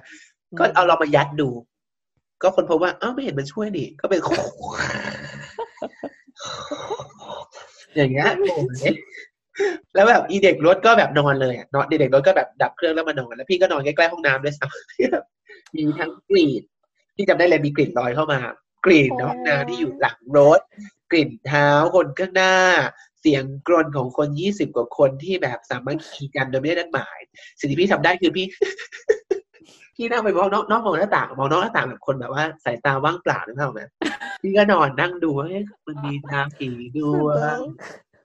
[0.51, 1.49] อืมก็เอาเรามายัดดู
[2.41, 4.19] ก็คนพบว่าอ้าวไม่เห็นมันช่วยนี่ก็เป็น
[7.95, 8.57] อย่างเงี้ยโอ้
[8.91, 8.93] ย
[9.95, 15.25] แล้วแบบอีเด็กรถก็แบบนอนเลยอะนอนเด็กรถก็แบบดับเครื่องแล้วมานอนแล้วพี่ก็นอนใกล้ๆห้องน้ำด้วยซ้ำที่แบบ
[15.75, 16.63] มีทั้งกลิ่น
[17.15, 18.39] ที่จำได้เลยมีกลิ่นลอยเข้ามา
[18.85, 20.59] กลิ่นในห้องน้ำที่อยู่หลังรถ
[21.11, 22.55] กลิ่นเท้าคนข้างหน้า
[23.21, 27.19] เสียงกรนของคนยี่สิบกว่าคนที่แบบสามัคคีกันโดยไม่ได้นัดหมาย
[27.59, 28.45] สิ่งที่พี่ทำได้คือพี่
[29.95, 33.81] พี่นั่งไปมองนอกนอกมองหน้าต่างมองนอกหน้าต่างแบบคนแบบว่าสายตาว่างเปล่านึกภาพออกไหม
[34.41, 37.57] พี่ก็นอนนั่งดูว่าเอ๊ะมันมีทางผีดวง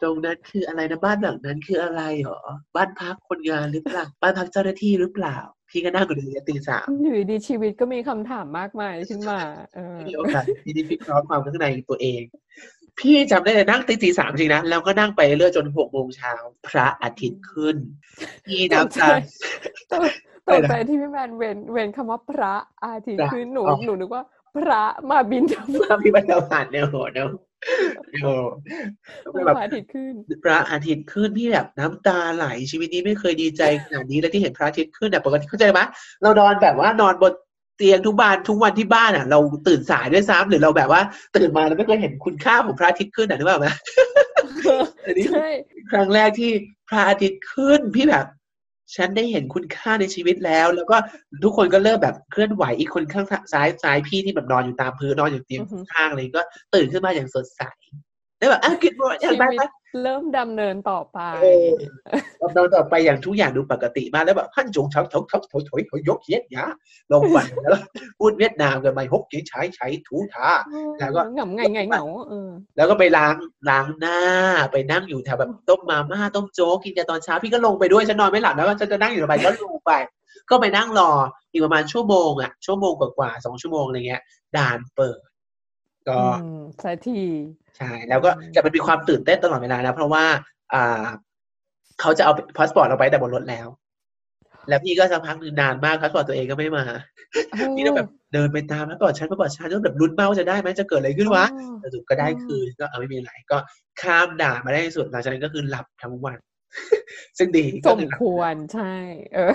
[0.03, 2.41] ตรงนั้นคืออะไรนะบ้านหลังนั้นคืออะไรหรอ
[2.77, 5.37] บ้านพักคนงานหรือเปล่า บ้านพักเจ้าหน้าที่หรือเปล่า
[5.71, 9.41] พี่ก็นั่งดูถึงตีสามอยู่ดีๆชีวิตก็มีคำถามมากมายขึ้นมา
[9.75, 12.23] เออมีโอกาสที่ได้พิเคราะห์ความข้างในตัวเอง
[12.99, 16.35] พี่จำได้เลยนั่งตีตีสามจริงนะแล้วก็นั่งไปเรื่อยจนหกโมงเช้า
[16.69, 17.77] พระอาทิตย์ขึ้น
[18.47, 19.09] พี่น้ำตา
[19.91, 20.07] ตกอะไร
[20.49, 22.55] ตกนะใจที่พี่แมนเว้นเว้นคำว่าพระ
[22.85, 24.23] อาทิตพย์ระคือหนูอ๋อหนูนึกว่า
[24.57, 27.29] พระมาบินทบาทพี่บรรดาผ่านเนี่ยโหเนาะ
[28.23, 28.33] โอ้
[29.47, 35.81] แบบพระอาทิตย์ขึ้นพระอาทิตย์ขึ้นพี่แบบน้ำตาไหลชีวิตนี้ไม่เคยดีใจขนาดนี้เลยที่เห็นพระอาทิตย์ขึ้นแต่ปกติเข้าใจไหม
[36.23, 37.33] เรานอนแบบว่านอนบน
[37.77, 41.03] เตียงทุกบ้านทุกวันที่บ้านอะ เราตื่นสายด้วยซ้ำหรือเราแบบว่า
[41.37, 43.69] ตื่นมาเราไม่เคยเห็นคุณค่าของพระอาทิตย์ขึ้นอะนึกออกไหม
[45.07, 45.49] อันนี้ใช่
[45.93, 46.51] ครั้งแรกที่
[46.89, 48.27] พระอาทิตย์ขึ้นพี่แบบ
[48.97, 50.97] ฉันได้เห็นคุณค่าในชีวิตแล้ว แล้วก็
[51.45, 56.43] ทุกคนก็เริ่มแบบเคลื่อนไหวอีกคนข้างซ้ายซ้ายพี่ที่แบบนอนอยู่ตามพื้นนอนอยู่เตียงข้างๆเลยก็
[56.75, 57.63] ตื่นขึ้นมาอย่างสดใส
[58.39, 59.63] แล้วแบบอะกินโมอชียากไปวิตไป
[60.03, 61.69] เริ่มดำเนินต่อไปเออ
[62.55, 66.67] เราต่อไปอย่างทุกอย่างดูปกติมากแล้วแบบฮั่นจงเฉาเฉาเฉาถอยถอยถอยยกเย็ดยะ
[67.13, 67.73] ลงไปแล้ว
[68.19, 70.49] พูดเวียดนามกันไปฮกเจ๊ใช้ใช้ถูทา
[70.99, 72.05] แล้วก็เหงาไงไงเหงา
[72.77, 73.35] แล้วก็ไปล้าง
[73.71, 74.19] ล้างหน้า
[74.73, 79.93] ไปนั่งอยู่แถวแบบต้มมาม่าต้มโจ๊กกินกันตอนเช้าพี่ก็ลงไปด้วยฉันนอนไม่หลับแล้วก็ฉันจะนั่งอยู่ทำไมก็ลงไป
[80.51, 81.11] ก็ไปนั่งรอ
[81.53, 84.23] อีกประมาณชั่วโมงอะชั่วโมงกว่าๆสองชั่วโมงอะไรเงี้ย
[84.57, 85.19] ด่านเปิด
[86.09, 87.21] ก็อืมสักที
[87.77, 90.25] ใช่แล้วก็แต่มันมีความตื่นเต้นตลอดเวลานะเพราะว่า
[90.75, 91.05] อ่า
[92.01, 93.67] เขาจะเอาพาสปอร์ตเราไปแต่บนรถแล้ว
[94.69, 96.85] แล้วพี่ก็สักพักหนึ่งนานมากพาสปอร์ตตัวเองก็ไม่มา
[97.77, 103.59] พี่ต้องแบบเดินไปตามพาสปอร์ตฉันพาสปอร์ตฉันต้องแบบลุ้นมากว่าจะได้ไหมจะเกิดอะไรขึ้นวะอ๋อสรุปก็ได้อ๋อคืนก็เอาไม่มีอะไรก็
[104.01, 106.39] ข้ามด่านมาได้ที่สุดหลังจากนั้นก็คือหลับทั้งวัน
[107.39, 108.93] ซึ่งดีสก็มคือหลับควรใช่
[109.35, 109.55] เออ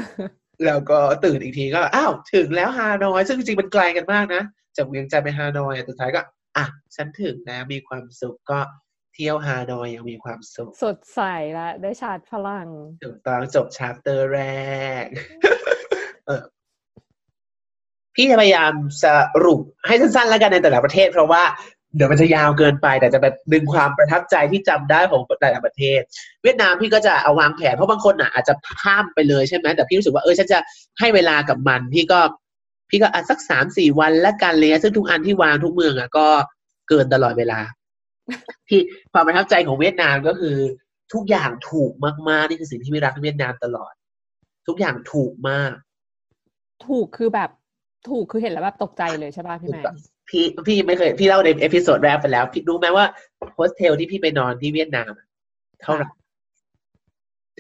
[0.66, 4.42] แล้วก็ตื่นอีกทีก็อ้าวถึงแล้วฮานอย ซึ่งจริงๆมันไกลกันมากนะ
[4.78, 6.22] จากเวียงจันทร์ไปฮานอยอะสุดท้ายก็
[6.58, 8.60] อะฉันถึงแล้วมีความสุขก็
[9.14, 11.22] เที่ยวฮานอยอย่างมีความสุข สดใส
[11.58, 12.68] ละได้ชาร์จพลัง
[13.04, 14.40] ถูกต้องจบชาร์เตอร์แร
[15.04, 15.06] ก
[16.28, 16.42] เออ
[18.16, 19.06] พี่จะพยายามส
[19.46, 21.44] รุปให้สั้นๆแล้วกันในแต่ละประเทศ เพราะว่า
[21.96, 26.02] เดี๋ยวมันจะยาวเกินไป แต่จะแบบดึงความประทับใจที่จำได้ของแต่ละประเทศ
[26.44, 30.60] เวียดนามพี่ก็จะเอาวางแผนเพราะบางคนอะอาจจะข้ามไปเลยใช่ไหมแต่พี่รู้สึกว่าเออฉันจะ
[31.00, 32.20] ให้เวลากับมันพี่ก็
[32.90, 36.28] พี่ก็อะสักสามสี่วันละกันเลยซึ่งทุกอันที่วางทุกเมืองอะก็
[36.90, 37.60] เกินตลอดเวลา
[38.68, 38.82] พี่
[39.14, 40.58] ความประทับใจของเวียดนามก็คือ
[41.14, 41.92] ทุกอย่างถูก
[42.30, 43.94] มากๆนี่คือสิ่งที่พี่รักในเวียดนามตลอด
[44.68, 45.74] ทุกอย่างถูกมาก
[46.88, 47.50] ถูกคือแบบ
[48.10, 49.84] ถูกคือเห็นแล้วแบบตกใจเลยใช่ป่ะพี่แมน
[50.30, 53.06] พี่พี่ไม่เคยพี่เล่าใน episode แรกไปแล้ว พี่รู้ไหมว่า
[53.56, 55.28] โฮสเทลที่พี่ไปนอนที่เวียดนามอะ
[55.82, 56.08] เท่าไหร่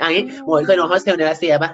[0.01, 1.71] อันนี้หมวยเคยนอนโฮสเทลในรัสเซียปะ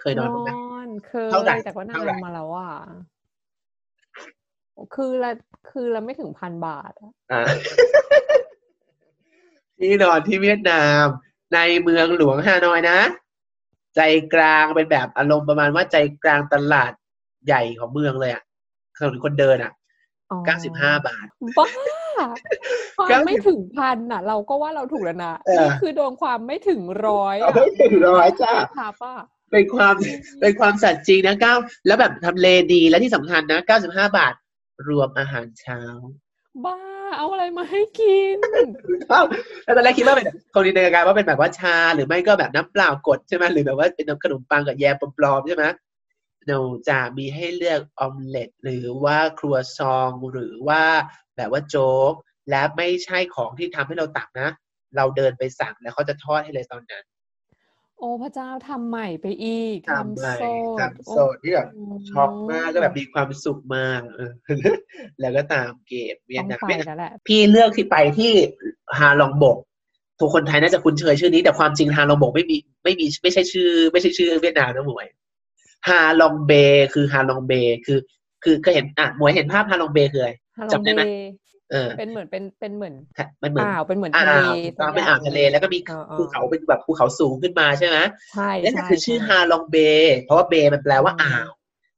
[0.00, 0.57] เคยนอนไหมอน
[1.06, 2.72] เคยเท่าไหร่แต่ก็นาเท่าไหร่นมาแล้วอะ
[4.94, 5.30] คือละ
[5.70, 7.42] คือละไม่ถึงพันบาทอะอ่า
[9.78, 11.04] ที่นอนที่เวียดนาม
[11.54, 12.98] ในเมืองหลวงฮานอยนะ
[13.96, 14.00] ใจ
[14.34, 16.92] กลางเป็นแบบอารมณ์ประมาณว่าใจกลางตลาด
[17.46, 18.42] ใหญ่ของเมืองเลยอะ
[18.96, 19.72] ถนนคนเดินอะ
[20.30, 21.26] อ๋อเก้าสิบห้าบาท
[21.58, 21.68] บ้า
[22.98, 29.16] ความเก้าสิบไม่ถึงพันอะ เราก็ว่าเราถูกแล้วนะเออนี่คือโดนความไม่ถึงร้อยอะไม่ถึงร้อยจ้าครับอะ
[29.52, 29.94] เป็นความ
[30.40, 31.54] เป็นความสัตย์จริงนะเก้า
[31.86, 34.34] แล้วแบบทำเลดีและที่สำคัญนะเก้าสิบห้าบาท
[34.88, 35.80] รวมอาหารเช้า
[36.64, 36.76] บ้า
[37.16, 38.36] เอาอะไรมาให้กิน
[39.10, 39.22] เอ้า
[39.64, 45.64] แล้วตอนแรกคิดว่าเป็นคนจินตนาการว่าเป็นแบบว่าชาหรือไม่ก็แบบน้ำเปล่ากดใช่ไหมหรือแบบว่าเป็นน้ำขนมปังกับแยมปลอมๆใช่ไหม
[46.46, 50.82] เนาจะมีให้เลือกออมเล็ตหรือว่าครัวซองหรือว่า
[51.36, 52.12] แบบว่าโจ๊ก
[52.50, 54.48] และไม่ใช่ของที่ทำให้เราตักนะ
[54.96, 57.04] เราเดินไปสั่งแล้วเขาจะทอดให้เลยตอนนั้น
[57.98, 64.30] โอ้พระเจ้าทำใหม่ไปอีกทำใหม่โสดทำโสดที่แบบโอ้ช็อกมากก็แบบมีความสุขมากเออ
[65.20, 68.32] แล้วก็ตามเกมเวียต้ดองนามไปเวียดนามแล้วแหละพี่เลือกที่ไปที่
[68.98, 69.56] ฮาลองบก
[70.20, 75.06] ทุกคนไทยน่าจะคุ้นเคยชื่อนี้ แต่ความจริงฮาลองบกไม่มีไม่มีไม่ใช่ชื่อ ไม่ใช่ชื่อเวียดนามนะหมวย
[75.88, 76.52] ฮาลองเบ
[76.94, 77.52] คือฮาลองเบ
[77.86, 77.98] คือ
[78.44, 81.08] คือเคยเห็นอะหมวยเห็นภาพฮาลองเบคืออะไรฮาลจำองได้เบไหมย์
[81.70, 82.94] เออเป็นเหมือนเป็นเป็นเหมือน
[83.42, 87.98] มันเหมือนอ่าวเป็นเหมือนอ่าทะเลวถูกต้องเป็นอ่าวทะเลแล้วก็มีเออเออภูเขาเป็นแบบภูเขาสูงขึ้นมาใช่ไหม
[88.34, 89.76] ใช่นั่นใช่คือชื่อใฮาลองเบ
[90.24, 91.48] เพราะว่าเบมันแปลว่าอ่าว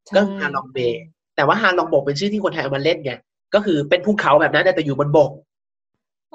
[0.06, 0.78] ใช่ก็ฮาลองเบ
[1.36, 3.12] แต่ว่าฮาลองบกเป็นชื่อที่คนไทยเอามาเล่นไง
[3.54, 5.30] ก็คือเป็นภูเขาแบบนั้นแต่อยู่บนบก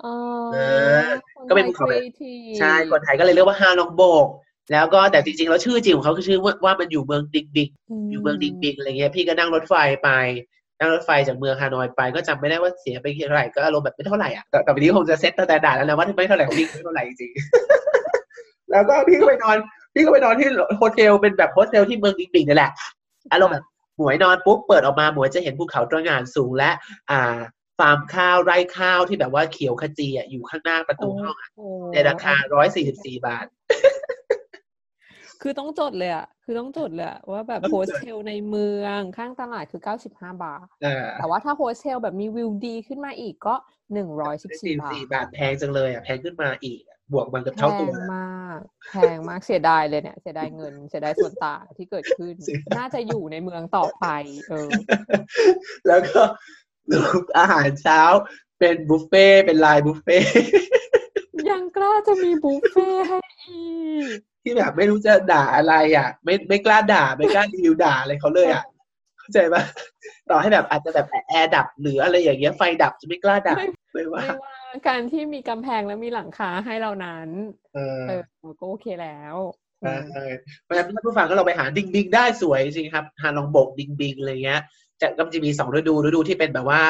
[0.03, 0.13] อ๋อ
[0.53, 0.57] เอ
[0.97, 0.99] อ
[1.49, 4.27] ก็เป็นภูเขาแบบครีเอทีฟใช่คนไทยก็เลยเรียกว่าฮาลองบก
[4.71, 7.69] แล้วก็แต่จริงๆแล้วชื่อจริงของเขาคือชื่อว่าว่ามันอยู่เมืองนิงห์บิงห์
[8.11, 10.09] อยู่เมืองนิงห์บิงห์อะไรเงี้ยพี่ก็นั่งรถไฟไป
[10.79, 19.57] นั่งรถไฟจากเมืองฮานอยไป ก็จำไม่ได้ว่าเสียไปเท่าไหร่ก็อารมณ์แบบไม่เท่าไหร่อะแต่แต่วันนี้คงจะเซ็ตตั้งแต่ด่าแล้วนะว่าไม่เท่าไหร่ของพี่ไม่เท่าไหร่จริงๆแล้วก็พี่ก็ไปนอน
[19.93, 22.71] พี่ก็ไปนอนที่โฮสเทลเป็นแบบโฮสเทลที่เมืองนิงห์บิงห์นี่แหละ
[23.31, 23.65] อารมณ์แบบ
[23.97, 26.71] หมวยนอนปุ๊บเปิดออกมาหมวยจะเห็นภูเขาตระหง่านสูงและ
[27.11, 27.37] อ่า
[27.79, 33.45] ฟาร์มข้าวไร่ข้าวที่แบบว่าเขียวขจีอะอยู่ข้างหน้าประตูห้องอะโอ้ในราคาร้อยสี่สิบสี่บาท
[35.41, 43.55] คือต้องจดเลยอะคือต้องจดเลยอะว่าแบบต้องจดโฮสเทลในเมืองข้างตลาดคือเก้าสิบห้าบาทอ่าแต่ว่าถ้าโฮสเทลแบบมีวิวดีขึ้นมาอีกก็
[43.93, 48.59] หนึ่งร้อยสิบสี่บาทสี่บาทแพงจังเลยอะแพงขึ้นมาอีกอะบวกมันกับแพเท่าตัวงมาก
[48.91, 54.05] แพงมากเสียดายเลยเนี่ยเสียดายเงินเสียดายส่วนต่างที่เกิดขึ้นเสียดายน่าจะอยู่ในเมืองต่อไป
[54.49, 54.71] เออ
[55.87, 56.21] แล้วก็
[57.37, 58.01] อาหารเช้า
[58.59, 60.31] เป็นบุฟเฟ่ต์เป็นลายบุฟเฟ่ต์
[61.49, 63.65] ยังกล้าจะมีบุฟเฟ่ให้อี
[64.17, 68.63] ก ที่แบบไม่รู้จะด่าอะไรอะ ไม่ไม่กล้าด่าไม่กล้ารีวิวด่าอะไรเขาเลยอะ
[69.19, 69.63] เข้าใจปะ
[70.29, 74.55] ต่อให้แบบอาจจะแบบแอร์ดับหรืออะไรอย่างเงี้ยไฟดับจะไม่กล้าด่าไม่เลยว่าไม่ว่า
[74.87, 77.29] การที่มีกำแพงและมีหลังคาให้เรานั้น
[77.73, 78.21] เออเออ
[78.59, 79.35] ก็โอเคแล้ว
[79.83, 80.31] อืใช่ม
[80.63, 84.61] เพราะฉะนั้นท่านผู้ฟังก็ลองไปหาดิงดิงได้สวยจริงครับหาลองบกดิงดิงอะไรเงี้ย
[85.01, 86.81] จะก็จะมีสองฤดูฤดูที่เป็นแบบว่า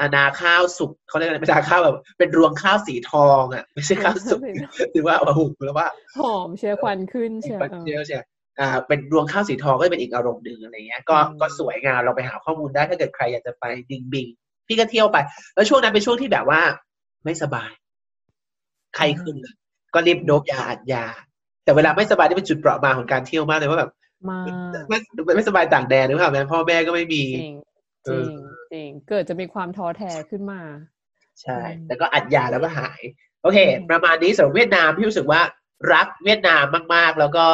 [0.00, 4.40] อานาข้าวสุกเขาเรียกอะไรเป็นนาข้าวแบบ เป็นรวงข้าวสีทองอะไม่ใช่ข้าวสุก
[4.92, 5.88] หรือว่าเอามาหุงแล้วว่า
[6.18, 8.18] หอมเชียร์ควันขึ้นอีกเชียร์ปันเออเดียวใช่
[8.60, 14.26] อ่าเป็นรวงข้าวสีทองก็จะเป็นอีกอารมณ์หนึ่งอะไรเงี้ยก็อืมก็สวยงามเราไปหาข้อมูลได้ถ้าเกิดใครอยากจะไปดิงบิง
[14.66, 15.16] พี่ก็เที่ยวไป
[15.54, 16.60] แล้วช่วงนั้นเป็นช่วงที่แบบว่า
[17.24, 17.70] ไม่สบาย
[18.96, 19.54] ใครขึ้นเลย
[19.94, 21.04] ก็รีบโดบยาอัดยา
[21.64, 23.90] แต่เวลาไม่สบายนี่เป็นจุดเปราะบางของการเที่ยวมากเลยว่าแบบ
[24.30, 24.46] มาก
[24.88, 24.98] ไม่
[25.36, 27.54] ไม่สบายต่างแดนหรือเปล่าแม่พ่อแม่ก็ไม่มีจริง
[28.04, 28.30] เอจริอง
[28.72, 30.60] จริงเกิดจะมีความท้อแท้ขึ้นมา
[31.42, 33.00] ใช่อืมแล้วก็อัดยาแล้วก็หาย
[33.42, 35.40] โอเคอืมประมาณนี้สำหรับเวียดนามพี่รู้สึกว่า
[35.92, 37.46] รักเวียดนามมาก ๆ แล้วก็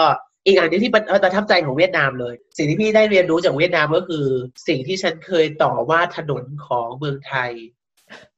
[0.47, 4.25] อีกอย่างหนึงที่ประประทับใจของเวียดนามเลย สิ่งที่พี่ได้เรียนรู้จากเวียดนามก็คือ
[4.69, 7.51] สิ่งที่ฉันเคยต่อว่าถนนของเมืองไทย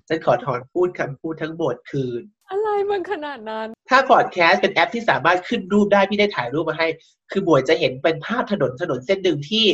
[0.08, 6.88] ฉันขอถอนพูดคำพูดทั้งหมดคืน อะไรมันขนาดนั้น ถ้าพอดแคสต์เป็นแอปที่สามารถขึ้นรูปได้พี่ได้ถ่ายรูปมาให้
[7.30, 9.66] คือบวยจะเห็นเป็นภาพถนนถนนเส้นหนึ่งที่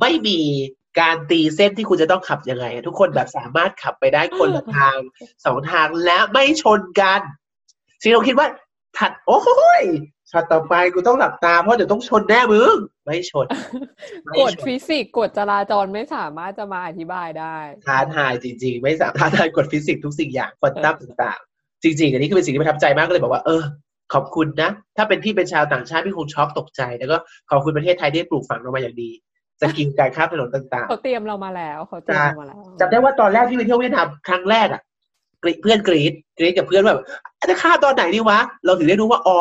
[0.00, 0.38] ไม่มี
[1.00, 4.96] การตีเส้นที่คุณจะต้องขับยังไงอะทุกคนแบบสามารถขับไปได้คนละทาง
[5.44, 7.20] สองทางและไม่ชนกัน
[8.00, 8.48] สิ่งที่เราคิดว่า
[8.98, 9.38] ถัดโอ้
[9.82, 9.84] ย
[10.30, 13.46] ช็อตต่อไปกูต้องหลับตาเพราะเดี๋ยวต้องชนแน่มึงไม่ชน
[14.24, 17.56] ไม่กฎชนฟิสิกส์กฎจราจรไม่สามารถจะมาอธิบายได้
[17.86, 23.62] ท้าทายจริง ๆ ไม่สามารถท้าทายกฎฟิสิกส์ทุกสิ่งอย่างควอนตัมต่างๆ จริงๆอันนี้คือเป็นสิ่งที่ประทับใจมากก็เลยบอกว่าเออ
[24.14, 27.16] ขอบคุณนะ ถ้าเป็นพี่เป็นชาวต่างชาติพี่คงช็อกตกใจ แล้วก็
[27.50, 29.10] ขอบคุณประเทศไทยที่ปลูกฝังเรามาอย่างดี
[29.60, 34.82] skill การข้ามถนนต่างเขาเตรียมเรามาแล้วเขาเตรียมเรามาแล้วๆจำได้ว่าตอนแรกที่ไปเที่ยวเวียดนามครั้งแรกอะ
[35.42, 37.04] กรี๊ดเพื่อนกรีดกรีดกับเพื่อนว่าแบบ
[37.50, 39.40] จะข้ามตอนไหนดีวะ เราถึงได้รู้ว่าอ๋อ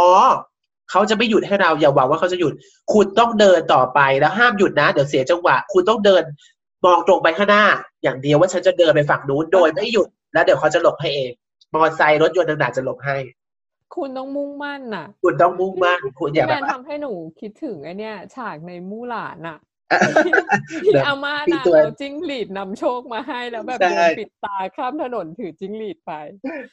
[0.93, 2.53] เขาจะไม่หยุดให้เราอย่าหวังว่าเขาจะหยุด
[2.93, 6.23] คุณต้องเดินต่อไปแล้วห้ามหยุดนะ เดี๋ยวเสียจังหวะ คุณต้องเดิน
[6.85, 7.65] มองตรงไปข้างหน้า
[8.03, 11.31] อย่างเดียวว่าฉันจะเดินไปฝั่งนู้นโดยไม่หยุด แล้วเดี๋ยวเขาจะหลบให้เอง
[11.73, 13.17] มอเตอร์ไซค์รถยนต์ต่างๆจะหลบให้
[13.95, 19.63] คุณต้องมุ่งมั่นน่ะ คุณต้องมุ่งมั่นคุณอย่าแมแบบนว่าทำให้หนูคิดถึงไอเนี่ยฉากในมู่หลานน่ะแบ
[20.83, 26.11] ที่บอาม่ามีนางตัวเอาจิ้งหรีดนำโชคมาให้แล้วแบบใช่เดินปิดตาข้ามถนนถือจิ้งหรีดไป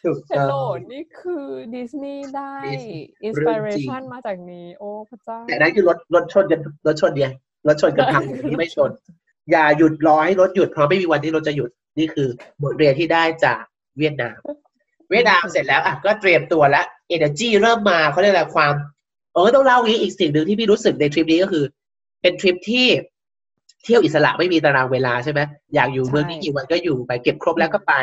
[0.04, 7.32] ถูกเฮลต้โหลองนี่คือดิสนีย์ได้ดิสนีย์อินสเรื่ปิองเรจริงชันมาจากนี้ โอ้พระเจ้า แต่นั่นคือรถรถชนกันรถชนเนี่ย
[7.68, 8.90] รถชนกันพังที่ไม่ชน
[9.50, 12.28] อย่าหยุดรอให้รถหยุดเพราะไม่มีวันที่รถจะหยุดนี่คือ
[12.62, 13.62] บทเรียนที่ได้จาก
[13.98, 14.36] เวียดนาม
[15.10, 18.74] เวียดนามเสร็จแล้วอะก็เตรียมตัวแล้ว energy เริ่มมาเขาเรียกอะไรความ
[19.34, 21.64] เออต้องเล่างี้อีกสิ่งหนึ่งที่พี่รู้สึกในทริปนี้ก็คือ
[22.22, 22.86] เป็นทริปที่
[23.84, 25.40] เที่ยวอิสระไม่มีตารางเวลาใช่ไหม
[25.74, 27.94] อยากอยู่เมืองนี้ใช่กี่วันก็อยู่ไปเก็บครบแล้วก็ไป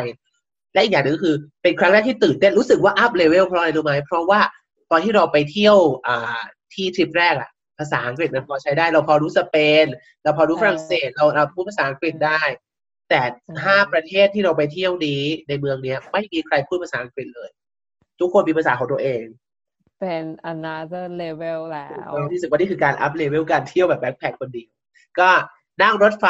[0.73, 4.39] และอีกอย่างหนึ่งก็คือ เป็นครั้งแรกที่ตื่นเต้นรู้สึกว่า up level เพราะอะไรรู้ไหมเพราะว่า
[4.91, 6.39] ตอนที่เราไปเที่ยวอ่า
[6.73, 9.85] ที่ทริปแรกอะภาษาอังกฤษมันพอใช้ได้ เราพอรู้สเปน
[10.23, 12.41] เราพอรู้ฝรั่งเศสเราเราพูดภาษาอังกฤษได้
[13.09, 13.21] แต่
[13.65, 17.49] ห้าประเทศที่เราไปเที่ยวนี้ในเมืองเนี้ย ไม่มีใครพูดภาษาอังกฤษเลย
[18.19, 19.23] ทุกคนมีภาษาของตัวเอง
[19.99, 24.69] เป็น another level แล้วเรารู้สึกว่านี่คือการ up level การเที่ยวแบบ backpack คนเดียว
[25.19, 25.29] ก็
[25.81, 26.27] นั่งรถไฟ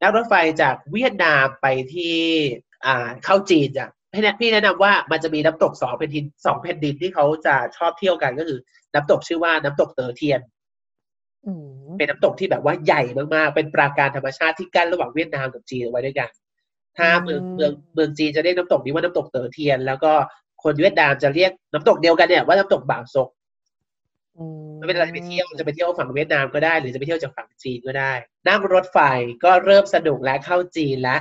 [0.00, 2.16] นั่งรถไฟจากเวียดนามไปที่
[2.86, 8.58] อ่าเข้าจีนจ้ะพี่แนะพี่แนะนำว่ามันจะมีน้ำตกสองแผ่นดินสองแผ่นดินที่เขาจะชอบเที่ยวกันก็คือ
[8.94, 10.40] น้ำตกชื่อว่าน้ำตกเต๋อเทียน
[11.46, 13.02] อืมเป็นน้ำตกที่แบบว่าใหญ่
[13.34, 16.30] มากๆ เป็นปราการธรรมชาติที่กั้นระหว่างเวียดนามกับจีนเอาไว้ด้วยกัน
[16.98, 20.12] ถ้าเมืองเมืองเมืองจีนจะเรียกน้ำตกนี้ว่าน้ำตกเต๋อเทียน แล้วก็
[20.62, 23.28] คนเวียดนามจะเรียกน้ำตกเดียวกันเนี่ยว่าน้ำตกบ๋านซก
[24.84, 28.12] อืมไม่เป็นไรไปเที่ยวจะไปเที่ยวฝั่งเวียดนามก็ได้ หรือจะไปเที่ยวจากฝั่งจีนก็ได้
[28.48, 28.98] นั่งรถไฟ
[29.44, 31.20] ก็เริ่มสนุกและเข้าจีนแล้ว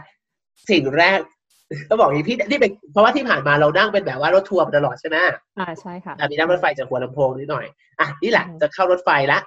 [0.70, 1.20] สิ่งแรก
[1.90, 5.18] ก็บอกอย่างนี้พี่นี่เป็นเพราะว่าที่ผ่านมาเรานั่งเป็นแบบว่ารถทัวร์มาตลอดใช่ไหม
[5.60, 7.66] อ่าใช่ค่ะอะมีนั่งรถไฟจากหัวลำโพงนิดหน่อย
[8.00, 9.40] อะนี่แหละอืมจะเข้ารถไฟละ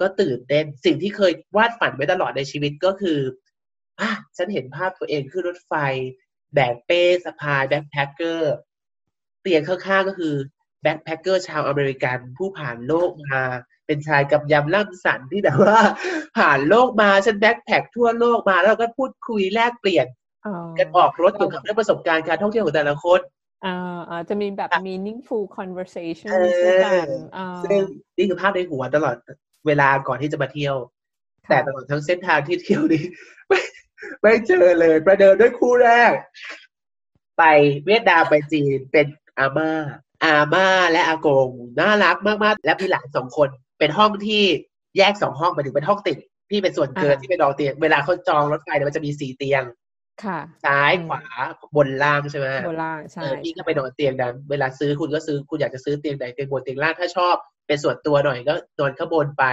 [0.00, 3.18] ก็ตื่นเต้นสิ่งที่เคยวาดฝันไว้ตลอดในชีวิตก็คือ
[4.00, 5.74] อะฉันเห็นภาพตัวเองขึ้นรถไฟ
[6.54, 8.54] แบกเป้สะพาย backpacker
[9.42, 10.34] เตียงข้างๆก็คือ
[10.84, 13.40] backpacker ชาวอเมริกันผู้ผ่านโลกมา
[13.86, 15.78] เป็นชายกำยำล่ำสันที่แบบว่า
[16.38, 20.06] ผ่านโลกมาฉัน backpack ทั่วโลกมาแล้วเราก็พูดคุยแลกเปลี่ยน
[20.46, 23.20] อ๋อกันออกรถเกี่ยวกับเรื่องประสบการณ์การท่องเที่ยวของแต่ละคน
[23.64, 27.80] อ่าอ่าจะมีแบบอะ meaningful conversation เออด้วยกันอ่าซึ่ง
[28.16, 29.16] นี่คือภาพในหัวตลอด
[29.66, 30.76] เวลาก่อนที่จะมาเที่ยว
[31.46, 33.04] ค่ะแต่ตลอดทั้งเส้นทางที่เที่ยวนี้
[33.48, 33.60] ไม่
[34.22, 36.12] ไม่เจอเลยประเดิมด้วยคู่แรก
[37.38, 37.44] ไป
[37.86, 39.06] เวียดนามไปจีนเป็น
[39.38, 39.70] อาม่า
[40.24, 41.48] อาม่าและอากง
[41.80, 44.44] น่ารักมากๆ และพี่หลานสองคน เป็นห้องที่
[44.98, 46.18] แยกสองห้องไปถึงเป็นห้องติด
[46.50, 49.62] พี่เป็นส่วนเกินที่ไปนอนเตียง เวลาเขาจองรถไฟเนี่ยมันจะมีสี่เตียง
[50.24, 51.22] ค่ะ ซ้ายอืมขวา
[51.76, 57.34] บนล่างใช่ไหมโบราณใช่เออพี่ก็ไปนอนเตียงนั้นเวลาซื้อคุณก็ซื้อคุณอยากจะซื้อเตียงไหนเตียงบนเตียงล่างถ้าชอบ
[57.66, 59.44] เป็นส่วนตัวหน่อยก็นอนข้างบนไป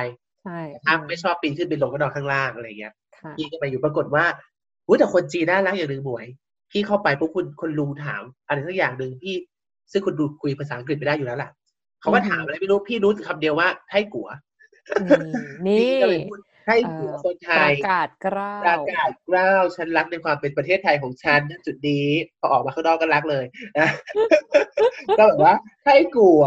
[0.43, 4.25] ใช่ถ้าไม่ชอบปีนขึ้นปีนลงก็นอนข้างล่างอะไรเงี้ยค่ะพี่ก็ไปอยู่ปรากฏว่า
[4.87, 6.25] อุ้ยแต่คนจีนน่ารักอย่างหนึ่งหมวย
[6.71, 9.35] พี่เข้าไปปุ๊บคุณคนลุงถามอะไรสักอย่างหนึ่งพี่
[9.91, 11.49] ซึ่งคุณดูคุยภาษาอังกฤษไม่ได้อยู่แล้วล่ะ
[12.01, 14.29] เขาก็ถามอะไรไม่รู้พี่รู้คำเดียวว่าไทยกัว
[15.67, 22.05] นี่พี่นี่ก็เลยพูดไทยกัวคนไทปยระกาศกล้าประวกาศกล้าวฉันรักในความเป็นประเทศไทยของฉันณจุดนี้
[22.39, 23.45] พอออกมาข้างนอกก็รักเลย
[23.79, 23.89] นะ
[25.17, 26.43] ก็แบบว่าไทยกัว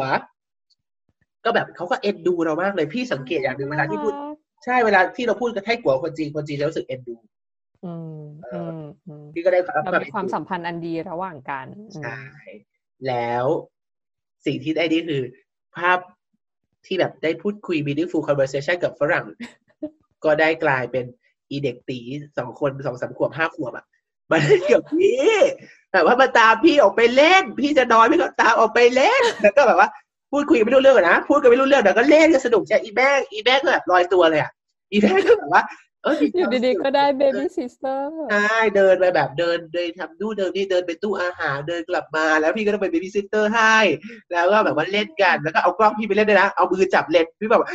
[1.44, 4.12] ก็แบบเขาก็เอ็นดูเรามากเลยพี่สังเกตอย่างหนึ่งเวลาที่พูด
[4.64, 7.14] ใช่เวลาที่เราพูดกับไทยกัวคนจีนคนจีนจะรู้สึกเอ็นดู
[7.84, 8.20] อืม
[8.52, 12.18] อืมอืมพี่ก็ได้รับเราความมีเอ็นความดูสัมพันธ์อันดีระหว่างกันอืมใช่
[13.08, 13.44] แล้ว
[14.46, 15.22] สิ่งที่ได้นี่คือ
[15.76, 15.98] ภาพ
[16.86, 19.26] ที่แบบได้พูดคุย meaningful conversation กับฝรั่ง
[20.24, 21.04] ก็ได้กลายเป็น
[21.50, 21.98] อีเด็กตี
[22.38, 23.84] สองคนสองสามขวบห้าขวบอะ
[24.30, 25.18] มาเล่นกับพี่
[25.92, 29.88] แบบว่ามาตามพี่ออกไปเล่น พี่จะนอนพี่ก็ตามออกไปเล่น แล้วก็แบบว่า
[30.32, 34.50] พูดคุยไม่รู้เรื่องนะพูดกันไม่รู้เรื่องแต่ก็เล่นกันสนุกใช่อีแม่อีแม่ก็แบบลอยตัวเลยอะ
[34.90, 35.62] อีแม่ก็แบบว่า
[36.04, 43.76] เออมีอยู่ดีๆก็ได้ความสุข baby sister ใช่เดินไปแบบเดินเดินทำนู่นเดินนี่เดินไปตู้อาหารเดินกลับมา แล้วพี่ก็ต้องไป babysitter ให้
[44.32, 47.70] แล้วก็แบบว่าเล่นกันแล้วก็เอากล้องพี่ไปเล่นด้วยนะเอามือจับเล่นพี่แบบว่า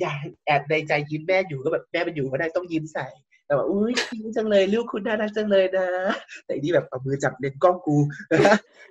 [0.00, 0.12] อย่า
[0.46, 3.06] แอบในใจยิ้มแม่อยู่ก็แบบแม่มันอยู่ก็ได้ต้องยิ้มใส่
[3.46, 5.86] แต่ว่าอุ้ยยิ้มจังเลยลูกคุณน่ารักจังเลยนะ
[6.44, 7.96] แต่อันนี่แบบเอามือจับเล่นกล้องกู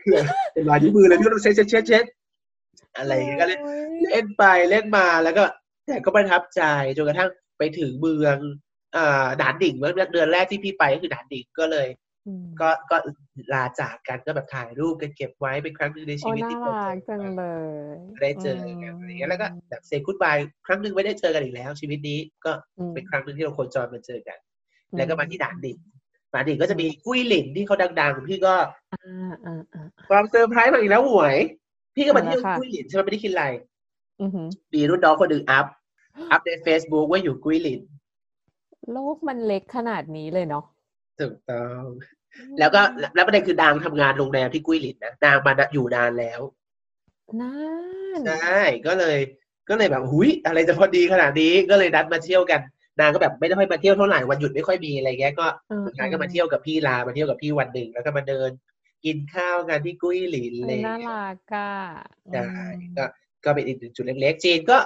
[0.04, 0.14] คือ
[0.54, 2.06] เป็นรอยนิ้วมือเลยพี่ก็ต้องเช็ดเช็ดเช็ดเช็ด
[2.98, 3.82] อะไรอย่างเงี้ยก็เล่นโอ้ย
[4.12, 5.44] เล่นไปเล่นมาแล้วก็
[5.88, 6.62] แต่ก็ประทับใจ
[6.98, 7.30] จนกระทั่ง
[7.62, 8.38] ไปถึงเมือง
[8.98, 11.88] อ่าด่านดิ่งเมื่อเดือนแรกที่พี่ไปก็คือด่านดิ่งก็เลย
[12.28, 12.98] อืมก็ก็
[13.54, 17.44] ลาจากกันก็แบบถ่ายรูปกันเก็บไว้เป็นครั้งหนึ่งในโอ้ชีวิตน่าที่รักจังเล
[17.94, 24.38] ยได้เจอกันอะไรอย่างเงี้ยแล้วก็แบบ say goodbye ครั้งหนึ่งไม่ได้เจอกันอีกแล้ว ชีวิตนี้ก็อืมเป็นครั้งหนึ่งที่เราโคจรมาเจอกัน
[24.92, 25.78] อืแล้วก็มาที่หนานหนิง
[26.34, 28.54] หนานหนิงก็จะมีกุ้ยหลินที่เขาดังๆพี่ก็
[28.94, 31.36] อ่าอ่าอ่าความเซอร์ไพรส์มาอีกแล้วหมวย
[31.96, 33.46] พี่ก็มาเอาละเที่ยวค่ะกุ้ยหลินใช่ไหมไม่ได้คิดอะไร
[34.22, 35.66] อือหือมีรุ่นน้องคนหนึ่งอัพ
[36.32, 37.82] อัพใน Facebook ว่าอยู่กุ้ยหลิน
[38.92, 40.66] โลกมันเล็กขนาดนี้เลยเนาะ
[41.20, 41.82] ถูกต้อง
[42.60, 42.82] แล้วก็
[43.16, 46.42] แล้วประเด็นคือนางทำงานโรงแรมที่กุ้ยหลินนะนางมาอยู่นานแล้ว
[47.42, 47.54] นั่
[48.18, 49.18] นใช่ก็เลย
[49.70, 52.62] ก็เลยแบบหุยอะไรจะพอดีขนาดนี้ก็เลยนัดมาเที่ยวกัน
[53.00, 58.50] นางก็แบบไม่ได้ค่อยมาเที่ยวเท่าไหร่วันหยุดไม่ค่อยมีอะไรเงี้ยก็เออสุดท้ายก็มาเที่ยวกับพี่ลามาเที่ยวกับพี่วันหนึ่งแล้วก็มาเดิน
[59.06, 61.72] กินข้าวกันที่กุ้ยหลินเอเลอยน่ารักอะ
[62.32, 63.06] ใช่อืมก็
[63.46, 64.78] ก็เป็นอีกหนึ่งจุดเล็กๆจีนก็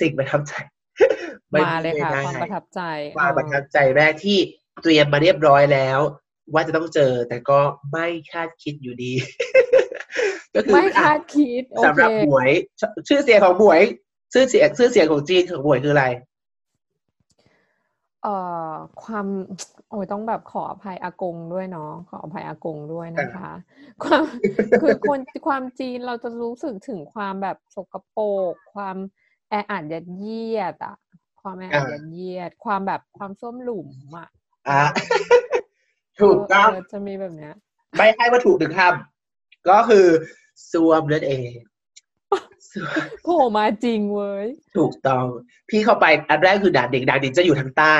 [0.00, 0.52] สิ่งประทับใจ
[1.50, 2.80] ไมาเลยค่ะไได้ความประทับใจ
[3.16, 4.38] ความประทับใจแรกที่
[4.82, 5.98] เตรียมมาเรียบร้อยแล้ว
[6.52, 7.60] ว่าจะต้องเจอแต่ก็
[7.92, 9.12] ไม่คาดคิดอยู่ดี
[10.54, 12.50] ก็คือไม่คาดคิดโอสำเคหรับหมวย
[12.80, 13.80] ชชื่อเสียงของหมวย
[14.32, 16.06] ชื่อเสียงชื่อเสียงของจีนของหมวยคืออะไร
[18.22, 18.36] เอ่
[18.68, 18.70] อ
[19.04, 19.26] ความ
[19.90, 23.50] โอ้ยต้องแบบขออภัยอากงด้วยเนาะขออภัยอากงด้วยนะคะ
[24.02, 24.24] ความ
[24.82, 28.96] คือคนความจีนเราจะรู้สึกถึงความแบบสกปรกความ
[29.52, 30.94] แออัดยัดเยียดอะ
[31.40, 34.28] ความแออัดอ่ายัดเยียด ความแบบความส้วมหลุมอะ
[34.68, 34.82] อะ
[36.20, 37.54] ถูกต้องเจะมีแบบเนี้ย
[37.96, 40.06] ไม่ให้ว่าถูกหนึ่งคำก็คือ
[40.70, 41.50] ซวมนั่นเอง
[42.70, 45.26] ซวมโผล่มาจริงเว้ย ถูกต้อง
[45.68, 47.96] พี่เข้าไปอันแรกคือด่านเด็กด่านเด็กจะอยู่ทางใต้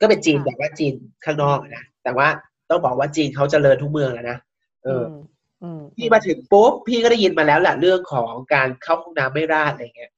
[0.00, 2.28] ก็เป็นจีนค่ะแบบว่าจีนข้างนอกนะแต่ว่า
[2.70, 4.38] ต้องบอกว่าจีนเขาเจริญทุกเมืองแล้วนะ
[4.84, 5.18] เอออม
[5.62, 10.17] อืมพี่มาถึงปุ๊บพี่ก็ได้ยินมาแล้วแหละเรื่องของการเข้าห้องน้ำไม่ราดอะไรเงี้ยเอ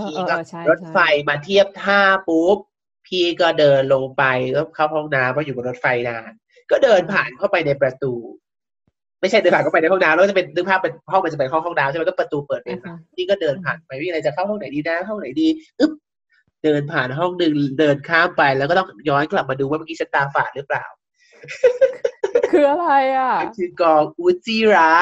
[0.00, 2.58] พี่เออก็เออใช่รถไฟใช่มาเทียบท่าปุ๊บ
[3.06, 6.32] พี่ก็เดินลงไปแล้วเข้าห้องน้ำเพราะอยู่บนรถไฟนาน
[6.70, 8.14] ก็เดินผ่านเข้าไปในประตู
[9.20, 15.48] ไม่ใช่เดินผ่านเข้าไปในห้องน้ำแล้วก็จะเป็นนึกภาพเป็นห้องมันจะเป็นห้องห้องน้ำใช่ไหมก็ประตูเปิดเป็นอ่าฮะพี่ก็เดินผ่านไปพี่อะไรจะเข้าห้องไหนดีนะห้องไหนดี
[15.80, 15.92] อึ๊บ
[16.64, 20.84] เดินผ่านห้องหนึ่งเดินข้ามไปแล้วก็ต้องย้อนกลับมาดูว่าเมื่อกี้ฉันตาฝาดหรือเปล่า
[22.50, 24.92] คืออะไรอะคือกองอุจิระ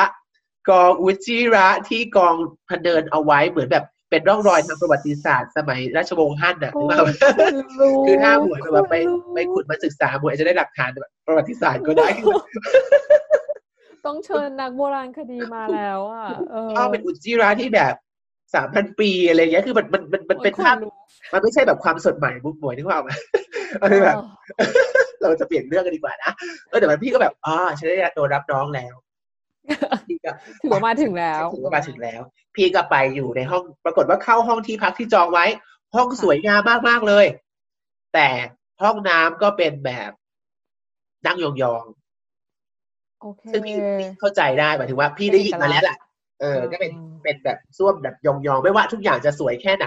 [0.70, 2.34] กองอุจิระที่กอง
[2.68, 12.44] พเดินเอาไว้เหมือนแบบ เป็นร่องรอยทางประวัติศาสตร์สมัยราชวงศ์ฮั่นน่ะโอ้นึกยภาพไหมคุณรู้คือถ้าหมวยแบบไปคุณรู้ไปขุดมาศึกษาหมวยอาจจะได้หลักฐานแบบประวัติศาสตร์ก็ได้คือแบบ
[14.06, 17.94] ต้องเชิญนักโบราณคดีมาแล้วอะเอออ้าวเป็นอุจิระที่แบบ
[18.54, 20.92] สามพันปีอะไรเงี้ยคือมันมันมันมันเป็นโอ้ยภาพขนลุก
[21.32, 23.12] มันไม่ใช่แบบความสดใหม่บุ๊กหมวยนึกภาพออกไหม
[23.80, 24.16] มันเป็นแบบ
[24.58, 24.68] เออ
[25.22, 26.32] เราจะเปลี่ยนเรื่องกันดีกว่านะ
[26.68, 29.01] เออแต่มันพี่ก็แบบอ่าฉันได้โดนรับน้องแล้วพี่ก็
[30.62, 32.20] ถือว่ามาถึงแล้วถือว่ามาถึงแล้ว
[32.54, 35.46] พี่ก็ไปอยู่ในห้อง ปรากฏว่าเข้าห้องที่พักที่จองไว้
[35.94, 37.26] ห้องสวยงามมากๆเลย
[38.14, 38.28] แต่
[38.82, 40.10] ห้องน้ำก็เป็นแบบ
[41.26, 41.44] นั่งย
[41.74, 41.84] อง
[43.22, 45.98] โอเคๆซึ่งพี่พี่เข้าใจได้หมายถึงว่าพี่ได้ยินมาแล้วแหละ
[46.40, 49.86] เออ ก็เป็นอืมเป็นแบบส้วมแบบยองๆ ไม่ว่าทุกอย่างจะสวยแค่ไหน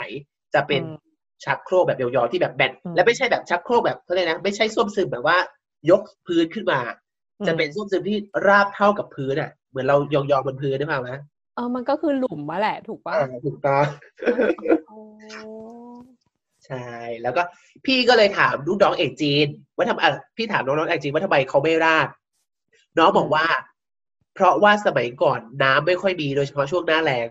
[0.54, 0.98] จะเป็นอืม
[1.46, 5.38] ชักโครกแบบยองๆที่แบบแบนอืมและไม่ใช่แบบชักโครกแบบเขาเรียกนะไม่ใช่ส้วมซึมแบบว่า
[5.90, 6.80] ยกพื้นขึ้นมา
[7.48, 11.12] จะเป็นส้วมซึมที่ราบเท่ากับพื้นอะ เหมือนเรายองๆบนพื้นได้ไหมไหม
[11.56, 13.86] เออมันก็คือหลุมมาแหละถูกปะอ่าถูกต้อง
[14.88, 15.00] โอ้
[16.66, 16.88] ใช่
[17.22, 17.42] แล้วก็
[17.86, 22.08] พี่ก็เลยถามลูกน้องเอกจีน ว่าทำอะพี่ถามน้องๆเอกจีนว่าทำไมเขาไม่ราด
[22.98, 23.46] น้องบอกว่า
[24.36, 27.28] เพราะว่าสมัยก่อนน้ำไม่ค่อยมีโดยเฉพาะช่วงหน้าแล้ง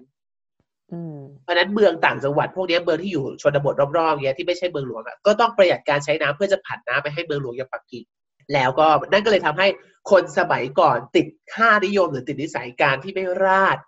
[0.93, 8.05] อืมเพราะฉะนั้นเมืองต่างจังหวัดพวกเนี้ยเมืองที่อยู่ชนบทรอบๆเงี้ยที่ไม่ใช่เมืองหลวงอะก็ต้องประหยัดการใช้น้ำเพื่อจะผันน้ำไปให้เมืองหลวงอย่างปักกิ่ง
[8.53, 9.69] แล้วก็นั่นก็เลยทำให้
[10.11, 13.79] คนสมัยก่อนติดค่านิยมหรือติดนิสัยการที่ไม่ราด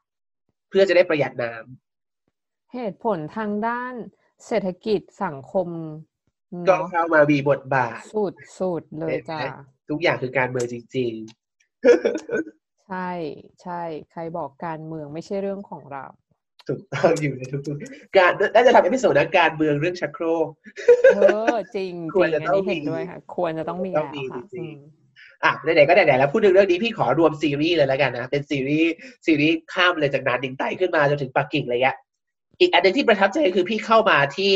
[0.69, 3.95] เพื่อจะได้ประหยัดน้ำเหตุผลทางด้าน
[4.47, 5.69] เศรษฐกิจสังคม
[6.69, 9.41] ก็เนาะเข้ามามีบทบาทสุดสุดเลยเห็นไหมจ้ะ
[9.91, 11.13] ทุกอย่างคือการเมืองจริง
[12.89, 13.11] ใช่
[13.63, 16.26] ใช่ ใครบอกการเมืองไม่ใช่เรื่องของเราๆ
[16.69, 20.47] ถูกต้องอยู่ในทุกๆการน่าจะทำ episode นะการเมืองเรื่องชักโครก
[21.15, 21.19] เอ
[21.53, 24.79] อจริงจควรริงจะอันนี้ต้องมีเห็นด้วยค่ะ ควรจะต้องมีต้แล้องวมีค่ะจริงอืม
[25.45, 28.93] อะไหนๆก็ไหนๆแล้วพูดถึงเรื่องนี้พี่ขอรวมซีรีส์เลยแล้วกันนะเป็นซีรีส์
[29.27, 31.97] ซีรีส์ข้ามเลยจากหนานหนิงไต่ขึ้นมาจนถึงปักกิ่งเลยอะ
[32.61, 34.55] อีกอันหนึงที่ประทับใจคือพี่เข้ามาที่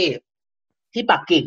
[0.95, 1.45] ที่ปักกิ่ง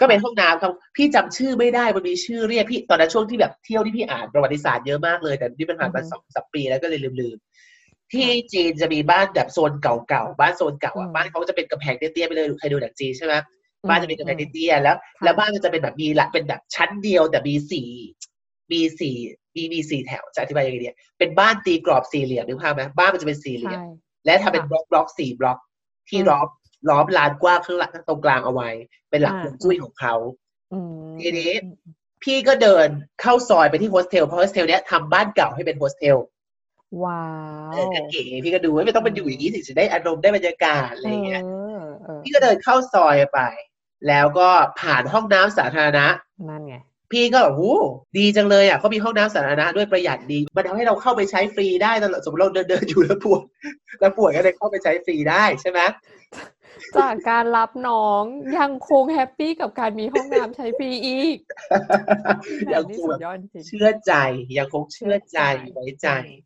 [0.00, 7.75] ก็เป็นห้องน้ำครับพี่จำชื่อไม่ได้มันมีชื่อเรียกพี่ตอนนั้นช่วงที่แบบเที่ยวที่พี่อ่านประวัติศาสตร์เยอะมากเลยแต่นี่มันผ่านมาอือฮึสองสามปีแล้วก็เลยลืมๆ
[8.12, 13.34] ที่จีนจะมีบ้านแบบโซนเก่าๆบ้านโซนเก่าอือะมบ้านเขาก็จะเป็นกำแพงเตี้ยๆไปเลยใครดูหนังจีนใช่ไหม
[13.82, 17.88] อืมบ้านจะเป็นกำแพงเตี้ยๆแล้วค่ะแล้วบ้านก็จะเป็นแบบมีละเป็นแบบชั้นเดียวแต่มีสี่
[18.72, 19.16] มีสี่
[19.54, 23.86] มีมีสี่แถวจะอธิบายยังไงดีเป็นบ้านตีกรอบสี่เหลี่ยมนึกภาพไหมบ้านมันจะเป็นสี่เหลี่ยมใช่
[24.24, 25.58] และทำเป็นค่ะบล็อกบล็อกสี่บล็อก
[26.08, 26.46] ที่อืมล้อม
[26.88, 28.68] ล้อมลานกว้างข้างหลังตรงกลางเอาไว้
[29.10, 30.14] เป็นหลักอ่าฮวงจุ้ยของเขา
[30.72, 30.78] อื
[31.12, 31.50] มทีนี้
[32.22, 32.88] พี่ก็เดิน
[33.20, 36.16] เข้าซอยไปที่โฮสเทลเพราะโฮสเทลเนี้ยทำบ้านเก่าให้เป็นโฮสเทล
[37.02, 37.24] ว้า
[37.72, 43.40] เอวอก็เก๋พี่ก็ดูว่าไม่ต้องเป็นอยู่อย่างนี้ถึงจะได้อารมณ์ได้บรรยากาศอะไรอย่างเงี้ยเออเออพี่ก็เดินเข้าซอยไป
[44.08, 44.48] แล้วก็
[44.80, 46.06] ผ่านห้องน้ำสาธารณะ
[46.48, 46.76] นั่นไง
[47.12, 47.76] พี่ก็แบบโอ้
[48.18, 53.42] ดีจังเลยอะเขามีห้องน้ำสาธารณะด้วยประหยัดดี มันทำให้เราเข้าไปใช้ฟรีได้ตลอดสมมติเราเดินเดินอยู่แล้วปวด
[54.00, 55.80] แล้วปวดก็เลยเข้าไปใช้ฟรีได้ใช่ไหม
[56.96, 58.22] จากการรับน้อง
[58.58, 61.38] ยังคงแฮปปี้กับการมีห้องน้ำใช้ฟรีอีก
[62.72, 64.12] ยังนี่คงสุแบดบยอดจริงเชื่อใจ
[64.58, 65.40] ยังคงเชื่อใจ
[65.72, 66.45] ไว้ใจอือืม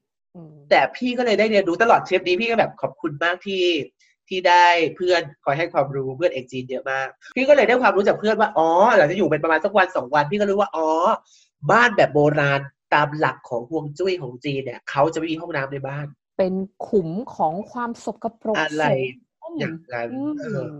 [0.70, 3.64] แต่พี่ก็เลยได้เรียนรู้ตลอดทริปนี้พี่ก็แบบขอบคุณมากที่
[4.28, 4.66] ที่ได้
[4.96, 10.88] เพื่อนคอยให้ความรู้เพื่อนเอกจีนเยอะมาก พี่ก็เลยได้ความรู้จากเพื่อนว่าอ๋อหลังจากอยู่เป็นประมาณสักวันสองวัน พี่ก็รู้ว่าอ๋อ
[11.70, 12.60] บ้านแบบโบราณ
[12.94, 16.06] ตามหลักของฮวงจุ้ยของจีนเนี่ยเขาจะไม่มีห้องน้ำในบ้าน
[16.38, 16.54] เป็น
[16.88, 18.84] ขุมของความสกปรกอะไร
[19.38, 20.72] โสมอย่างนั้นอืมเออ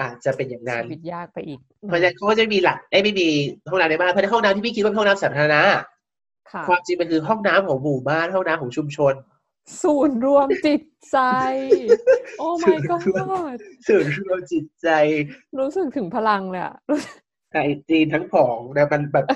[0.00, 3.28] อาจจะเป็นอย่างนั้นชีวิตยากไปอีก เพราะฉะนั้นเขาก็จะมีหลักไอ้ยไม่มี
[3.70, 5.62] ห้องน้ำในบ้านเพราะฉะนั้นห้องน้ำที่พี่คิดว่าเป็นห้องน้ำสาธารณะ
[6.50, 9.14] ค่ะความจริงมันคือห้องน้ำของหมู่บ้านห้องน้ำของชุมชน
[9.82, 11.18] ศูนย์รวมจิตใจ
[12.38, 14.88] โอ้ my ศูนย์รวม god ส่วนรวมจิตใจ
[15.58, 17.14] รู้สึกถึงพลังเลยอะรู้สึก
[17.52, 19.26] ไทยจีนทั้งผองนะมันแบบ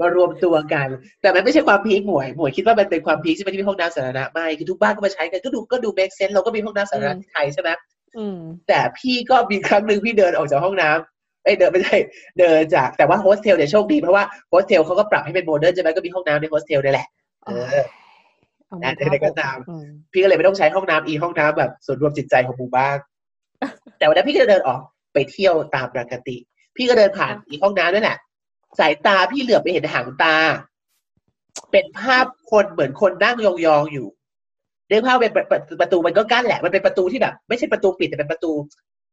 [0.00, 0.88] มารวมตัวกัน
[1.22, 7.70] แต่มันไม่ใช่ความ peak หมวยหมวยคิดว่ามันเป็นความ peak ใช่ไหมที่มีห้องน้ำสาธารณะไม่คือทุกบ้านก็มาใช้กันก็ดูก็ดู make sense เราก็มีห้องน้ำสาธารณะที่ไทยใช่ไหม
[8.18, 8.38] อืม
[8.68, 11.15] แต่พี่ก็มีครั้งหนึ่งพี่เดินออกจากห้องน้ำ
[11.46, 11.96] เอ้ยเดินไม่ใช่
[12.38, 17.06] เดินจากแต่ว่าโฮสเทลเนี่ยโชคดีเพราะว่าโฮสเทลเขาก็ปรับให้เป็น modern ใช่ไหมก็มีห้องน้ำในโฮสเทลนี่แหละ
[17.44, 17.84] เออ
[18.68, 22.96] เอานะมือใดๆก็ตามอืมพี่ก็เลยไม่ต้องใช้ห้องน้ำอีห้องน้ำแบบส่วนรวมจิตใจของหมู่บ้าน
[23.98, 24.80] แต่วันนั้นพี่ก็เดินออก
[25.14, 26.36] ไปเที่ยวตามปกติ
[26.76, 28.18] พี่ก็เดินผ่านอีห้องน้ำนั่นแหละ
[28.78, 30.36] สายตาพี่เหลือบไปเห็นหางตา
[31.72, 34.08] เป็นภาพคนเหมือนคนนั่งยองๆอยู่
[34.88, 38.52] เรื่องภาพเป็นประประประตูมันก็กั้นแหละ มันเป็นประตูที่แบบ ไม่ใช่ประตูปิดแต่เป็นประตู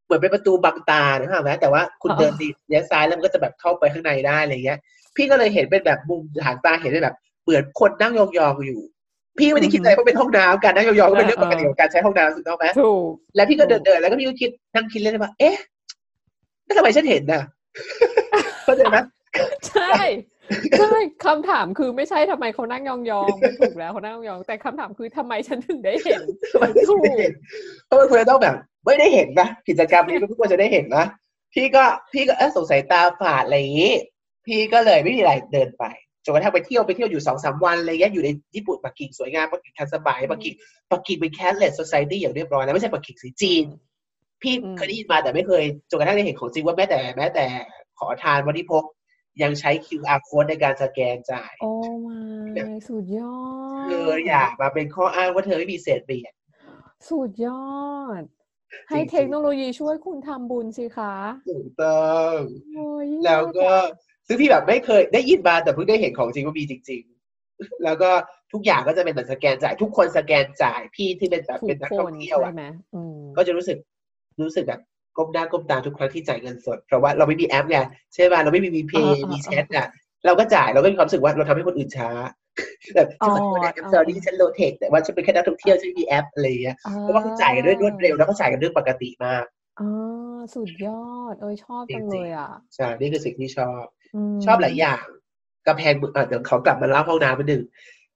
[0.05, 4.79] เหมือนเป็นประตูบังตานะครับนะแต่ว่าคุณเดินดีเลี้ยวซ้ายแล้วมันก็จะแบบเข้าไปข้างในได้อะไรเงี้ย
[5.15, 8.81] พี่ก็เลยเห็นเป็นแบบมุมหางตาเห็นเป็นแบบเหมือนคนนั่งยองๆอยู่
[9.39, 15.55] พี่ไม่ได้คิดอะไรว่าเป็นห้องน้ำการนั่งยองๆก็เป็นเรื่องปกติของการใช้ห้องน้ำถูกต้องไหมถูกแล้วพี่ก็เดินเดินๆแล้วก็พี่ก็คิดนั่งคิดเล่นว่าเอ๊ะ
[16.65, 17.41] แล้วทำไมฉันเห็นน่ะ
[18.63, 18.97] เข้าใจไหม
[19.69, 19.95] ใช่
[20.79, 20.91] ใช่
[21.25, 22.97] คำถามคือไม่ใช่ทำไมเขานั่งยอ
[23.31, 26.21] งๆมันถูกแล้วเขานั่งยองๆแต่คำถามคือทำไมฉันถึงได้เห็น
[26.51, 27.31] ทำไมฉันไม่เห็น
[27.85, 31.05] เพราะมันควรจะต้องแบบ ไม่ได้เห็นนะกิจกรรมนี้มันควรจะได้เห็นนะ
[31.53, 31.83] พี่ก็
[32.13, 33.93] พี่ก็เออสงสัยตาฝาดอะไรอย่างนี้
[34.45, 35.83] พี่ก็เลยไม่มีอะไรเดินไป
[36.25, 40.53] จนกระทั่งไปเที่ยวไปเที่ยวอยู่สองสามวันอะไรเงี้ยอยู่ในญี่ปุ่นปักกิ่งสวยงามปักกิ่งทันสมัยปักกิ่ง
[40.91, 43.63] ปักกิ่งเป็น cashless society อย่างเรียบร้อยแล้วไม่ใช่ปักกิ่งสีจีน
[44.41, 47.45] พี่อืมเคยได้ยินมาแต่ไม่เคยจนกระทั่งได้เห็นของจริงว่าแม้แต่แม้แต่
[47.99, 48.83] ขอทานวันที่พก
[49.41, 51.71] ยังใช้ QR code ในการสแกนจ่าย โอ้
[52.07, 52.19] มา
[52.87, 53.37] สุดยอ
[53.85, 56.33] ดเธออย่ามาเป็นข้ออ้างว่าเธอไม่มีเศษเหรียญ
[57.09, 57.77] สุดยอ
[58.19, 58.21] ด
[58.89, 61.13] ให้จริงๆเทคโนโลยีช่วยคุณทำบุญสิคะ
[61.49, 62.35] ถูกต้อง
[62.75, 63.87] โอ้ยแล้วก็ยอดอะ
[64.27, 67.01] ซึ่งพี่แบบไม่เคยได้ยินมาแต่เพิ่งได้เห็นของจริงว่ามีจริง
[67.41, 68.09] ๆ แล้วก็
[68.53, 72.63] ทุกอย่างก็จะเป็นแบบสแกนจ่าย ทุกคนสแกนจ่ายพี่ที่เป็นแบบทุเป็นกนักคท่อนงเที่ยวใช่อะไหม
[72.95, 73.77] อืมก็จะรู้สึก
[74.41, 74.81] รู้สึกแบบ
[75.17, 77.77] ก้มหน้าก้มตาทุกครั้งที่จ่ายเงินสด เพราะว่าเราไม่มีแอปไง
[78.13, 79.87] ใช่ป่ะเราไม่มี VP อ่าอ่ามีแชทอะ
[80.25, 82.09] เราก็จ่ายเราก็มีความรู้สึกว่าเราทำให้คนอื่นช้า
[82.95, 89.43] แบบอ๋อฉันขอโทษนะ I'm อ๋อ sorry ฉันโลเทคแต่ว่าฉันเป็นแค่นักท่องเที่ยวฉันไม่มีแอปอะไรอย่างเงี้ยเพราะว่าเขาจ่ายกันด้วยรวดเร็วแล้วก็จ่ายกันเรื่องปกติมาก
[89.79, 93.83] อ่าสุดยอดเอ้ยชอบจังจริเลงๆยอะใช่นี่คือสิ่งที่ชอบ
[94.35, 95.03] มชอบหลายอย่าง
[95.67, 97.63] กำแพงเมืองอะเดี๋ยวเขากลับมาเล่าห้องน้ำไปหนึ่ง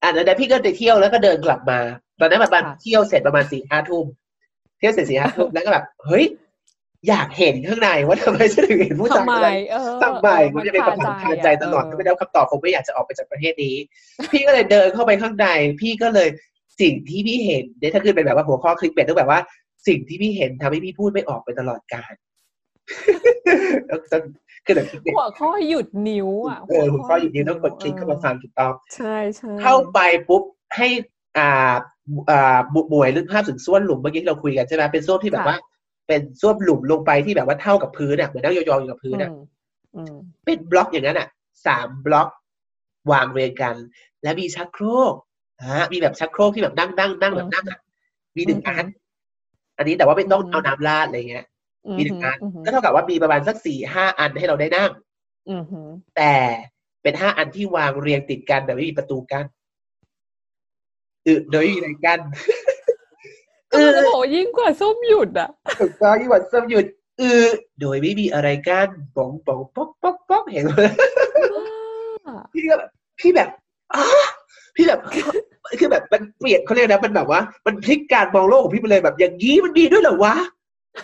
[0.02, 1.80] อะแล้วเดี๋ยวพี่ก็ไปเที่ยวแล้วก็เดินกลับมา
[2.20, 4.06] ตอนนั้นประมาณเที่ยวเสร็จประมาณสี่ห้าทุ่ม
[4.78, 6.26] เที่ยวเสร็จสี่ห้าทุ่มแล้วก็แบบเฮ้ย
[7.10, 13.76] อยากเห็นข้างในว่าทำไมฉันถึงเห็นผู้ชายทำไมคนนั้นเออทำไมเออมันจะเป็นคำถามคาใจตลอดเไม่ได้คำตอบผมไม่อยากจะออกไปจากประเทศนี้
[14.32, 15.48] พี่ก็เลยเดินเข้าไปข้างใน
[15.82, 16.28] พี่ก็เลย
[16.82, 19.40] สิ่งที่พี่เห็นเนี่ยถ้าขึ้นเป็นแบบว่าหัวข้อคลิกเบ็ดต้องแบบว่า
[19.88, 22.14] สิ่งที่พี่เห็นทำให้พี่พูดไม่ออกไปตลอดกาล
[23.90, 24.22] ต้องต้อง
[24.66, 30.44] คือแบบคลิกเบ็ดหัวข้อหยุดนิ้วอะเออหัวข้ออยู่นี้ต้องกดคลิกเข้ามาฟังถูกต้องใช่ใช่เข้าไปปุ๊บ
[30.78, 30.88] ให้
[31.38, 31.74] อ่า
[32.30, 35.58] อ่าบุหมวยลึกภาพถึงส้วมหลุมเมื่อกี้ที่เราคุยกันใช่ไหมเป็นส้วมที่แบบว่า
[36.08, 39.42] เป็นส้วมหลุมลงไปที่แบบว่าเท่ากับพื้นอะเหมือนนั่งยองๆอยู่กับพื้นอะอืม
[39.96, 41.28] อืมเป็นบล็อกอย่างนั้นอะ
[41.66, 42.30] สามบล็อก
[43.12, 43.76] วางเรียงกัน
[44.24, 45.14] แล้วมีชักโครก
[45.72, 47.80] ฮะมีแบบชักโครกที่แบบนั่งนั่งนั่งแบบนั่งอะ
[48.38, 48.86] มีหนึ่งอัน
[49.78, 51.46] อันนี้แต่ว่าไม่ต้องเอาน้ำราดอะไรเงี้ย
[51.98, 54.92] มีหนึ่งอันอืมก็เท่ากับว่ามีประมาณสักสี่ห้าอันให้เราได้นั่ง
[55.50, 56.34] อืมอืมแต่
[57.04, 59.46] เป็นห้าอันที่วางเรียงติดกันแบบไม่มีประตูกั้น
[61.28, 62.20] อึโดยไม่มีอะไรกั้น
[63.72, 65.50] ก็มันจะบอกว่ายิ่งกว่าส้มหยุดอะ
[65.80, 66.86] ถูกต้องที่วันสมหยุด
[67.22, 67.46] อือ
[67.82, 70.82] โดยไม่มีอะไรกั้นป๋องป๋องป๊อกป๊อกป๊อกเห็นไหม
[72.54, 72.90] พี่ก็แบบ
[73.20, 73.50] พี่แบบ
[73.96, 74.06] อ้า
[74.76, 75.00] พี่แบบ
[75.80, 80.36] คือแบบมันเปลี่ยนเขาเรียกนะมันแบบว่า มันพลิกการมองโลกของพี่ไปเลยแบบอย่างนี้มันมีด้วยเหรอวะ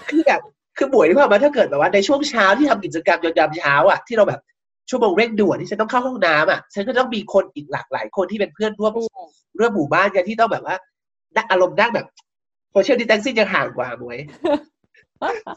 [0.10, 0.42] คือแบบ
[0.78, 4.42] คือหมวยที่ว่ามาถ้าเกิดแบบว่าในช่วงเช้าที่ทำกิจกรรมยามเช้าอะที่เราแบบ
[4.90, 8.94] ชั่วโมงเร่งด่วนที่ฉันต้องเข้าห้องน้ำอะฉันก็ต้องมีคนอีกหลากหลายคนที่เป็นเพื่อนร่วม
[9.60, 10.76] ร่วมหมู่บ้านกันที่ต้องแบบว่า
[11.36, 12.08] นั่งอารมณ์นั่งแบบ
[12.74, 14.20] social distancing ยังห่างกว่าหมวย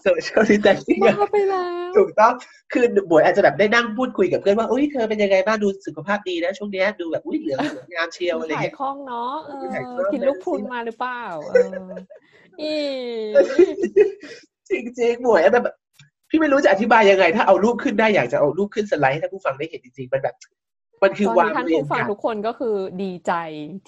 [0.03, 2.33] โซเชียลดิสแทนซิ่งบ้าไปแล้วถูกต้อง
[2.73, 11.77] คือหมวยอาจจะแบบได้นั่งพูดคุยกับเพื่อนว่าอุ้ยเธอเป็นยังไงบ้างดูสุขภาพดีนะ ช่วงเนี้ยดูแบบอุ้ยเหลืองสวยงามเชียวอะไรถ่ายเงี้ยคล่องเนาะเอถ่ายคล่อองกินนะลูกพรุนมาหรือเปล่าเออ
[12.61, 12.75] อี
[14.69, 15.75] จริงจริงๆหมวยแต่แบบ
[16.31, 20.35] พี่ไม่รู้จะอธิบายยังไง ถ้าเอารูปขึ้นได้อยากจะเอารูปขึ้นสไลด์ให้ท่านผู้ฟังได้เห็นจริงๆมันแบบ
[21.03, 23.33] มันคือตอนวางนี้ท่านเรียนผู้ฟังกันทุกคนก็คือดีใจ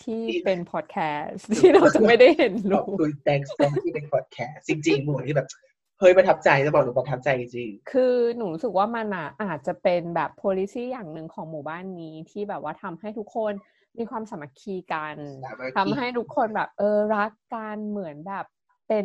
[0.02, 5.48] ที่ที่เป็นพอดแคสต์ที่เราจะไม่ได้เห็นขอบรูปคุณ thanks thanks ที่เป็นพอดแคสต์จริงๆหมดที่แบบ
[6.00, 13.52] เฮ้ยประทับใจจะบอกหนูประทับใจจริงคือหนูรู้สึกว่ามันอะอาจจะเป็นแบบ policy อย่างหนึ่งของหมู่บ้านนี้ที่แบบว่าทำให้ทุกคน
[13.98, 18.44] มีความสามัคคีกันสามัคคีทำให้ทุกคนแบบเออรักกันเหมือนแบบ
[18.88, 19.04] เป็น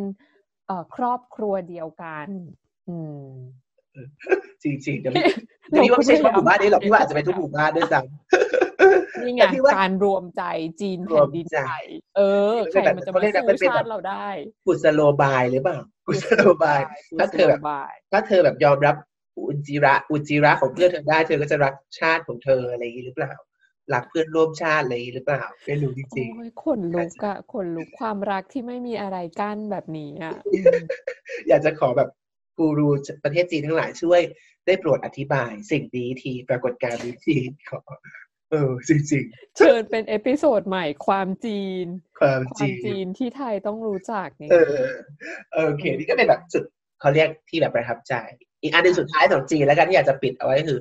[0.67, 2.27] เอ่อครอบครัวเดียวกัน
[2.87, 3.23] อืม
[4.63, 5.23] จริงๆเดี๋ยวพี่
[5.69, 10.43] เดี๋ยวพี่ว่าไม่ใช่เฉพาะหมู่บ้านนี้หรอกพี่ว่าอาจจะเป็นทุกหมู่บ้านด้วยซ้ำนี่ไงแต่พี่ว่าการรวมใจ
[10.81, 11.85] จีนรแผ่วนมดินใจไทย
[12.17, 12.21] เอ
[12.53, 14.27] อใครมันจะเขามาเรียกนะสู้เป็นแบบชาติเราได้
[14.65, 15.77] กุศโลบายหรือเปล่า
[16.07, 16.81] กุศโลบาย
[17.19, 18.95] ถ้าเธอแบบกุศโลบายถ้าเธอแบบยอมรับ
[19.37, 23.33] อุจจิระอุจจิระของเพื่อนเธอได้เธอก็จะรักชาติของเธออะไรอย่างนี้หรือเปล่า
[23.93, 32.09] รักเพื่อนร่วมชาติอะไรอย่างนี้หรือเปล่าไม่รู้จริงโอ้ยขนลุกอะขนลุกความรักที่ไม่มีอะไรกั้นแบบนี้อะอืมๆอยากจะขอแบบ
[32.57, 32.89] กูรู
[33.23, 34.21] ประเทศจีนทั้งหลายช่วย
[34.65, 37.35] ได้โปรดอธิบายสิ่งนี้ทีปรากฏการณ์นี้ที
[37.69, 37.79] ขอ
[38.51, 39.23] เออจริง
[39.57, 44.77] เชิญเป็น episode ใหม่ความจีนๆความควาจีมนจีนที่ไทยต้องรู้จักนี่เออ
[45.53, 46.63] โอเคนี่ก็เป็นแบบจุด
[46.99, 48.13] เขาเรียกที่แบบประทับใจ
[48.61, 50.79] อีกอันหนึ่งสุดท้ายของจีนแล้วกันที่อยากจะปิดเอาไว้ก็คือ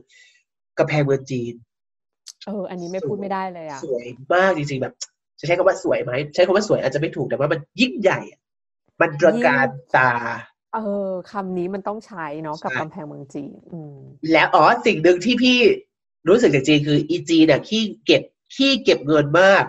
[0.79, 1.55] กำแพงเมืองจีน
[2.47, 4.95] เออ อันนี้ไม่พูดไม่ได้เลยอะสวยมากจริงๆแบบ
[5.41, 8.41] จะใช้คำว่าสวยไหมใช้คำว่าสวยอาจจะไม่ถูกแต่ว่ามันยิ่งใหญ่อะ
[9.01, 9.67] มันตระการ
[9.97, 10.13] ตา
[10.75, 13.97] เออคำนี้มันต้องใช้เนาะกับใช่กำแพงเมืองจีนอืม
[14.33, 15.57] แล้วอ๋อสิ่งหนึ่งที่พี่
[16.29, 18.23] รู้สึกจากจีนคืออีจีนเนี่ยขี้เก็บ
[18.55, 19.65] ขี้เก็บเงินมาก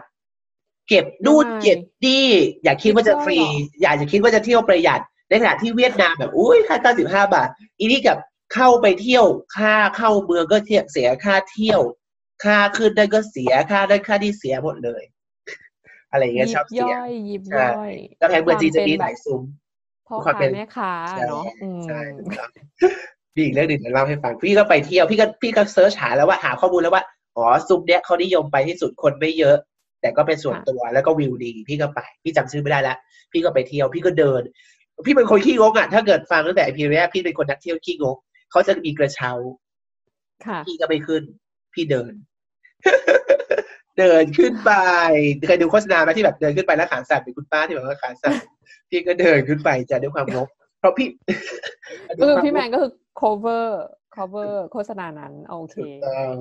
[0.90, 2.28] เก็บนู่นทำไมเก็บนี่
[2.64, 7.48] อย่าคิดว่าจะฟรีเที่ยวเหรออย่าจะคิดว่าจะเที่ยวประหยัดในขณะที่เวียดนามแบบอุ้ยค่าเก้าสิบห้าบาท
[7.80, 8.18] อีนี่กับ
[8.54, 9.26] เข้าไปเที่ยว
[9.58, 11.82] ค่าเข้าเมืองก็เที่ยวเสียค่าเที่ยว
[12.44, 15.04] ค่าขึ้นนั่นก็เสียค่านั่นค่าที่เสียหมดเลย
[16.12, 19.42] อะไรอย่างเงี้ยชยิอบบเสียย่อยยิบใช่ย่อยกำแพงเมืองจีนจะมีหลายซุ้ม
[20.08, 20.92] พ่อความค้าเป็นแม่ค้า
[21.30, 22.50] เนาะอืมใช่ถูกต้อง
[23.36, 27.04] มีอีกเรื่องหนึ่งเดี๋ยวเล่าให้ฟังพี่ก็ไปเที่ยวพี่ก็พี่ก็ search หาแล้วว่าหาข้อมูลแล้วว่า
[27.36, 29.58] อ๋อซุ้มเนี้ยเขานิยมไปที่สุดคนไม่เยอะ
[30.02, 32.98] แต่ก็เป็นส่วนตัวแล้วก็วิวดีพี่ก็ไป พี่จำชื่อไม่ได้แล้ว
[33.32, 34.42] พี่ก็ไปเที่ยว พี่ก็เดิน
[35.06, 38.18] พี่เป็นคนขี้งกอะถ้าเกิดฟังตั้งแต่ EP แรกพี่เป็นคนนักเที่ยวขี้งก
[38.52, 39.32] เขาจะมีกระเช้า
[40.46, 41.24] ค่ะพี่ก็ไม่ขึ้น
[41.74, 42.14] พี่เดิน
[44.00, 44.72] เดินขึ้นไป
[45.48, 48.34] เคยดูโฆษณาไหมที่แบบเดินขึ้นไปแล้วขาสั่นเป็นคุณป้าที่แบบว่าขาสั่น
[48.90, 50.48] พี่ก็เดินขึ้นไปจะด้วยความงก
[50.80, 51.08] เพราะพี่
[52.20, 52.92] ก็คือพี่แมนก็คือ
[53.22, 53.68] cover
[54.16, 56.36] cover โฆษณานั้นโอเคถูกต้อง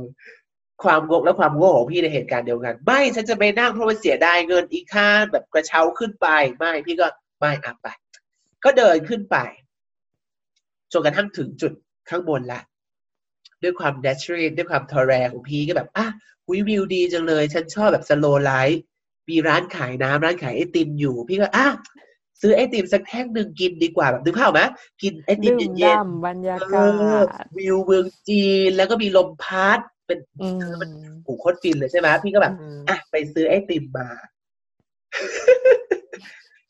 [0.85, 6.29] ความงกและความโง่ของพี่ในเหตุการณ์เดียวกัน ไม่ฉันจะไปนั่งเพราะมันเสียดายเงินอีกค่าแบบกระเช้าขึ้นไป
[6.59, 7.07] ไม่พี่ก็
[7.41, 7.87] ไม่อะไป
[8.65, 9.37] ก็เดินขึ้นไป
[10.93, 11.73] จนกระทั่งถึงจุด
[12.11, 12.61] ข้างบนละ
[13.63, 16.07] ด้วยความ n a t u r a l ด้วยความทอแรของพี่ก็แบบอะ
[16.51, 18.83] วิวิวดีจังเลย ฉันชอบแบบ slow life
[19.29, 21.67] มีร้านขายน้ำร้านขายไอติมอยู่ พี่ก็อะ
[22.41, 24.63] ซื้อไอติมสักแท่งหนึ่งกินดีกว่าแบบนึกภาพออกไหม
[25.03, 34.09] กินไอติมดื่มเย็นด่ำบรรยาๆเอกาอศวิวเมืองจีนแล้วก็มีลมพัดเป็นอืมโอ้โหโคตรฟินเลยใช่ไหมพี่ก็แบบอืมอะไปซื้อไอติมมา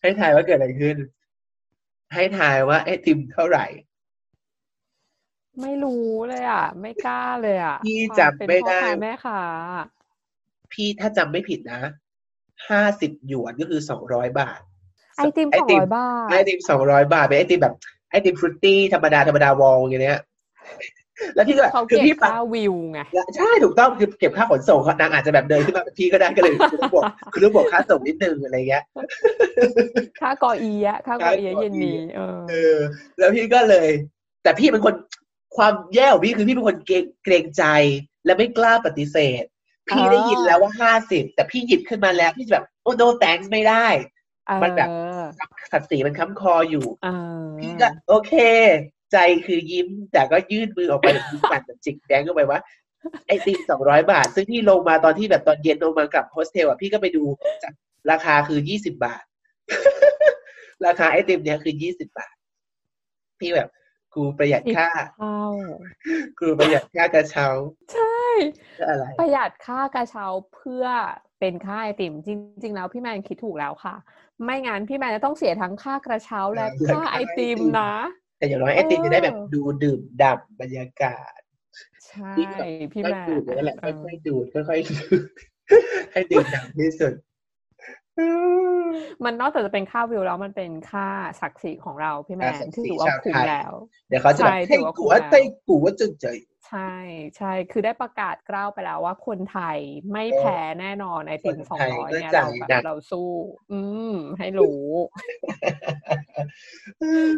[0.01, 0.97] ให้ทายว่าเกิดอะไรขึ้น
[2.15, 3.67] ให้ทายว่าไอติมเท่าไหร่
[5.61, 9.43] ไม่รู้เลยอะ ไม่กล้าเลยอะพี่ความจำไม่ได้เป็นพ่อค้าแม่ค้า
[10.73, 11.81] พี่ถ้าจำไม่ผิดนะ
[12.69, 14.61] ห้าสิบหยวนก็คือสองร้อยบาท
[15.17, 17.75] ไอติมสองร้อยบาทไอติมสองร้อยบาทเป็นไอติมแบบ
[18.11, 20.21] ไอติมฟรุตตี้ธรรมดาธรรมดาวอลอย่างเนี้ย
[21.35, 23.01] แล้วพี่ก็แบบเขาคือเก็บพี่ฟังค่าวิวไง
[23.37, 28.85] ใช่ถูกต้องคือเก็บค่าขนส่งเขานางอาจจะแบบเดินขึ้นมาเป็นพี่ก็ได้ก็เลยคุณต้องบวกคุณต้องบวกค่าส่งนิดนึงอะไรเงี้ย
[30.21, 32.77] ค่ากออีอะค่ากออีค่ากออีเย็นนี้เออเออ
[33.19, 33.89] แล้วพี่ก็เลย
[34.43, 34.95] แต่พี่เป็นคน
[35.57, 37.65] ความแย่ของพี่คือพี่เป็นคนเกรงเกรงใจ
[38.25, 39.45] และไม่กล้าปฏิเสธ
[39.89, 43.87] พี่อ๋อได้ยินแล้วว่าห้าสิบแต่พี่หยิบขึ้นมาแล้วพี่จะแบบโอ้ no thanks ไม่ได้
[44.63, 45.23] มันแบบเออ
[45.73, 47.09] ศักดิ์ศรีมันค้ำคออยู่เอ
[47.45, 48.33] อพี่ก็โอเค
[49.13, 52.61] ใจคือยิ้ม แต่ก็ยื่นมือออกไปมีปั่นแบบจิกแดงเข้าไปว่า
[53.27, 57.25] ไอติมสองร้อยบาท ซึ่งพี่ลงมาตอนที่แบบตอนเย็นลงมากลับโฮสเทลอะพี่ก็ไปดู
[57.63, 57.73] จาก
[58.11, 59.23] ราคาคือยี่สิบบาท
[60.87, 62.35] ราคาไอติมเนี้ยคือยี่สิบบาท
[63.41, 63.69] พี่แบบ
[64.15, 64.89] กูประหยัดค่า
[65.19, 65.43] เข้า
[66.41, 67.47] กูประหยัดค่ากระเช้า
[67.93, 68.21] ใช่
[68.77, 70.87] เพื่ออะไรประหยัดค่ากระเช้าเพื่อ
[71.41, 72.29] เป็นค่าไอติมจ
[72.65, 73.95] ริง ๆ แล้วพี่แมนคิดถูกแล้วค่ะ
[74.45, 77.93] ไม่งั้นพี่แมนจะต้องเสียทั้งค่ากระเช้าและและค่าค่าไอไอติติมมนะ
[78.39, 81.39] แต่อย่างน้อยไอติมจะได้แบบเออดูดื่มด่ำบรรยากาศ
[82.07, 85.21] ใช่พี่ก็พี่ค่อยแมนดูดนั่นแหละเออค่อยๆดูดค่อยๆดูด
[86.13, 87.13] ให้ดื่มด่ำที่สุด
[89.25, 91.07] มันนอกจากจะเป็นค่าวิวแล้วมันเป็นค่า
[91.41, 93.73] ศักดิ์ศรีของเราพี่แมค่านศักดิ์ศรีที่ถือว่าชาวคุ้มไทยแล้ว
[94.09, 96.27] เดี๋ยวเขาจะแบบใช่ให้ถือว่ากูคุ้มว่าแล้วให้กูว่าจึงใจ
[96.69, 96.95] ใช่
[97.37, 99.79] ใช่คือได้ประกาศกล้าวไปแล้วว่าคนไทย
[100.13, 103.31] ไม่เออแพ้แน่นอนไอติมคนสองไทยร้อยก็เนี่ยใจเราแบหนับกเราสู้
[103.73, 103.81] อื
[104.13, 104.87] ม ให้รู้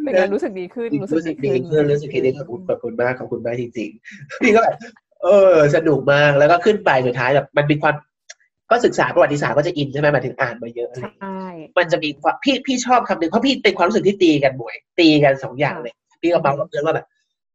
[0.05, 4.77] เป็นการรู้สึกดีขึ้นรู้สึกรู้สึดีกดีขึ้นขึ้นรู้สึกดีขึ้นขอบคุณขอบคุณมากขอบคุณมากจริงๆพี่ก็แบบ
[5.22, 7.95] เออสนุกมากแล้วก็ขึ้นไปสุดท้ายแบบมันมีความ
[8.75, 11.47] ก็ศึกษาประวัติศาสตร์ก็จะอินใช่ไหมหมายถึงอ่านมาเยอะอะไรอย่างเงี้ยใช่
[11.79, 17.07] มันจะมีความพี่พี่ชอบคำหนึ่งเพราะพี่เป็นความรู้สึกที่ตีกันบ่อย ตีกันสองอย่างเลย พี่ก็เมากับเพื่อนว่าแบบ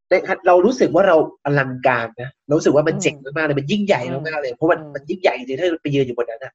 [0.09, 0.13] ใน
[0.47, 1.15] เรารู้สึกว่าเรา
[1.45, 6.53] อลังการนะเรารู้สึกว่ามันเจ๋งมากๆเลยมันยิ่งใหญ่มากๆเลยเพราะมันมันยิ่งใหญ่จริงๆถ้าไปยืนอยู่บนนั้นอะ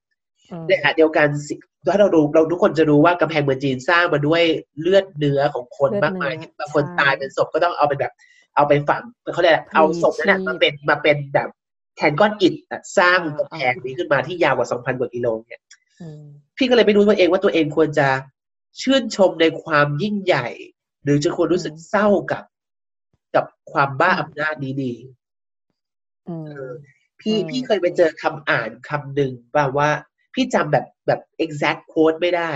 [0.50, 1.54] อืมในขณะเดียวกันสิ
[1.92, 4.42] ถ้าเราดูเราทุกคนจะรู้ว่ากำแพงเมืองจีนสร้างมาด้วย
[4.80, 8.12] เลือดเนื้อของคนมากมายที่บางคนตายเป็นศพก็ต้องเอาเป็นแบบ
[8.56, 9.02] เอาไปฝัง
[9.34, 11.48] เขาเรียกอะไรเอาศพนั้นนะมาเป็นมาเป็นแบบ
[11.96, 15.60] แทนก้อนอิฐอะสร้างกำแพงนี้ขึ้นมาที่ยาวกว่า2,000กว่ากิโลเนี่ย
[16.00, 16.22] อืม
[16.56, 18.08] พี่ก็เลยไม่รู้ตัวเองว่าตัวเองควรจะ
[18.82, 20.48] ชื่นชมในความยิ่งใหญ่
[21.04, 22.44] หรือจะควรรู้สึกเศร้ากับ
[23.34, 24.94] กับความบ้าอำนาจนี้ดี
[26.28, 26.36] อื
[26.66, 26.70] ม
[27.20, 29.90] พี่อืมพี่เคยไปเจอคำอ่านคำหนึ่งว่าว่า
[30.34, 32.50] พี่จำแบบแบบ exact quote ไม่ได้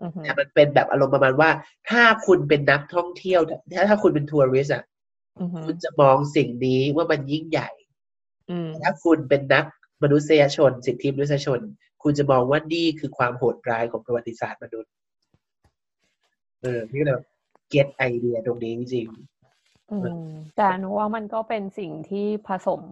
[0.00, 1.50] อืมแต่มันเป็นแบบอารมณ์ประมาณว่า
[1.90, 3.40] ถ้าคุณเป็นนักท่องเที่ยว
[3.76, 4.84] ถ้าถ้าคุณเป็นทัวริสต์อะ
[5.38, 7.79] อืมคุณจะมองสิ่งนี้ว่ามันยิ่งใหญ่อืม
[8.82, 9.64] ถ้าคุณเป็นนัก
[10.02, 11.60] มนุษยชน สิทธิมนุษยชน
[12.02, 14.92] คุณจะมองว่านี่คือความโหดร้ายของประวัติศาสตร์มนุษย์
[16.62, 17.20] เออพี่ก็เลย
[17.70, 19.08] เก็ตไอเดียตรงนี้จริง
[19.90, 22.82] อืมแต่หนูว่ามันก็เป็นสิ่งที่ผสม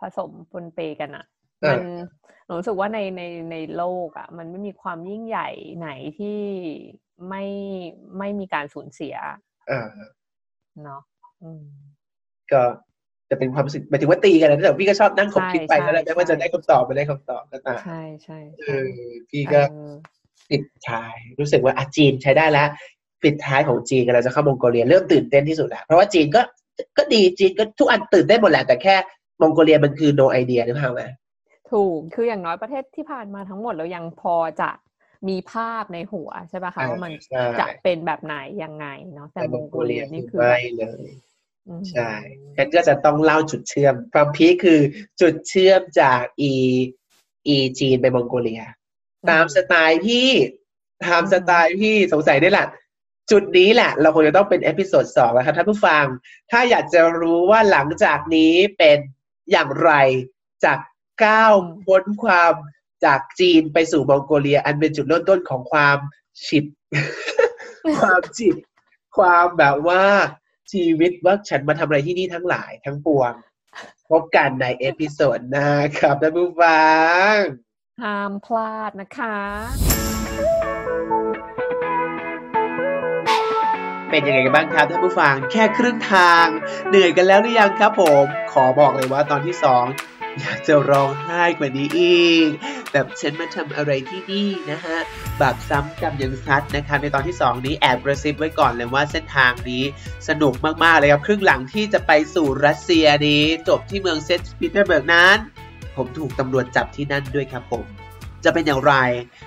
[0.00, 1.24] ผสมปนเปกันอะ
[1.62, 1.80] เออมัน
[2.44, 6.38] หนูรู้สึกว่าในในในโลกอะมันไม่มีความยิ่งใหญ่ไหนที่
[7.28, 7.44] ไม่
[8.18, 9.88] ไม่มีการสูญเสียๆอ่า
[10.82, 11.02] เนาะ
[11.42, 11.64] อืม
[12.52, 12.62] ก็
[13.30, 18.88] จะเป็นความรู้สึกหมายถึงว่าตีกันนะแต่พี่ก็ชอบนั่งคบคิดไปใช่แล้วแหละใช่แม้ว่าจะได้คำตอบไม่ได้คำตอบก็ตามใช่ใช่เอใช่อ
[19.30, 19.92] พี่ก็เออ
[20.50, 22.68] ปิดท้ายรู้สึกว่าอาจีนใช้ได้แล้ว
[23.22, 26.40] ปิดท้ายของจีนกันเราจะเข้ามองโกเลียเริ่มตื่นเต้นที่สุดแล้วเพราะว่าจีนก็
[26.98, 28.94] ก็ดีจีนก็ทุกอันตื่นเต้นหมดแหละแต่แค่
[29.40, 31.02] มองโกเลียมันคือ no idea หรือเปล่าไหม
[31.72, 34.70] ถูกคืออย่างน้อยประเทศที่ผ่านมาทั้งหมดเรายังพอจะ
[35.28, 41.14] มีภาพในหัวใช่ป่ะคะว่ามันใช่จะเป็นแบบไหนยังไงเนาะแต่แต่มมอองงโกโกเลีเลียยนี่คือคือไม่เลยอืม
[41.90, 42.10] ใช่
[42.56, 44.80] งั้นก็จะต้องเล่าจุดเชื่อมความพีคคือ
[45.20, 46.52] จุดเชื่อมจากอี
[47.48, 48.62] อีจีนไปมองโกเลีย
[49.30, 50.30] ตามสไตล์พี่
[51.06, 52.66] ตามสไตล์พี่สงสัยได้แหละ
[53.30, 56.04] จุดนี้แหละ เราคงจะต้องเป็น episode สองแล้วครับท่านผู้ฟัง
[56.50, 58.98] ถ้าอยากจะรู้ว่าหลังจากนี้เป็น
[59.50, 59.92] อย่างไร
[60.64, 60.78] จาก
[61.24, 61.54] ก้าว
[61.84, 62.52] พ้นความ
[63.04, 65.98] จากจีนไปสู่มองโกเลีย อันเป็นจุดเริ่มต้นของความ
[66.46, 66.64] ฉิบ
[68.00, 68.56] ความจิต
[69.16, 70.04] ความแบบว่า
[70.72, 73.32] ชีวิตว่าฉันมาทำอะไรที่นี่ทั้งหลายทั้งปวง
[74.10, 76.86] พบกันใน episode หน้าครับท่านผู้ฟั
[77.32, 77.34] ง
[78.02, 79.38] ห้ามพลาดนะคะ
[84.10, 86.46] เป็นยังไงกันบ้างครับท่านผู้ฟังแค่ครึ่งทาง
[86.88, 89.84] เหนื่อยกันแล้วหรือยังครับผม ขอบอกเลยว่าตอนที่สอง
[90.40, 92.48] อยากจะร้องไห้กว่านี้อีก
[92.92, 94.98] แบบฉันมาทำอะไรที่นี่นะฮะ
[95.38, 99.84] แบบซ้ำจำยังซัดนะครับในตอนที่ 2 นี้แอบกระซิบไว้ก่อนเลยว่าเส้นทางนี้
[100.28, 105.36] สนุกมากๆเลยครับ ครึ่งหลังที่จะไปสู่รัสเซียนี้ จบที่เมืองเซนต์ปีเตอร์เบิร์กนั้น
[105.96, 107.84] ผมถูกตำรวจจับที่นั่นด้วยครับผม
[108.44, 108.94] จะเป็นอย่างไร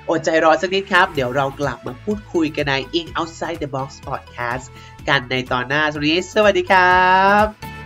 [0.10, 4.66] อดใจรอสักนิดครับ เดี๋ยวเรากลับมาพูดคุยกันใน In Outside the Box Podcast
[5.08, 7.10] กันในตอนหน้าสวัสดีสวัสดีครั
[7.44, 7.79] บ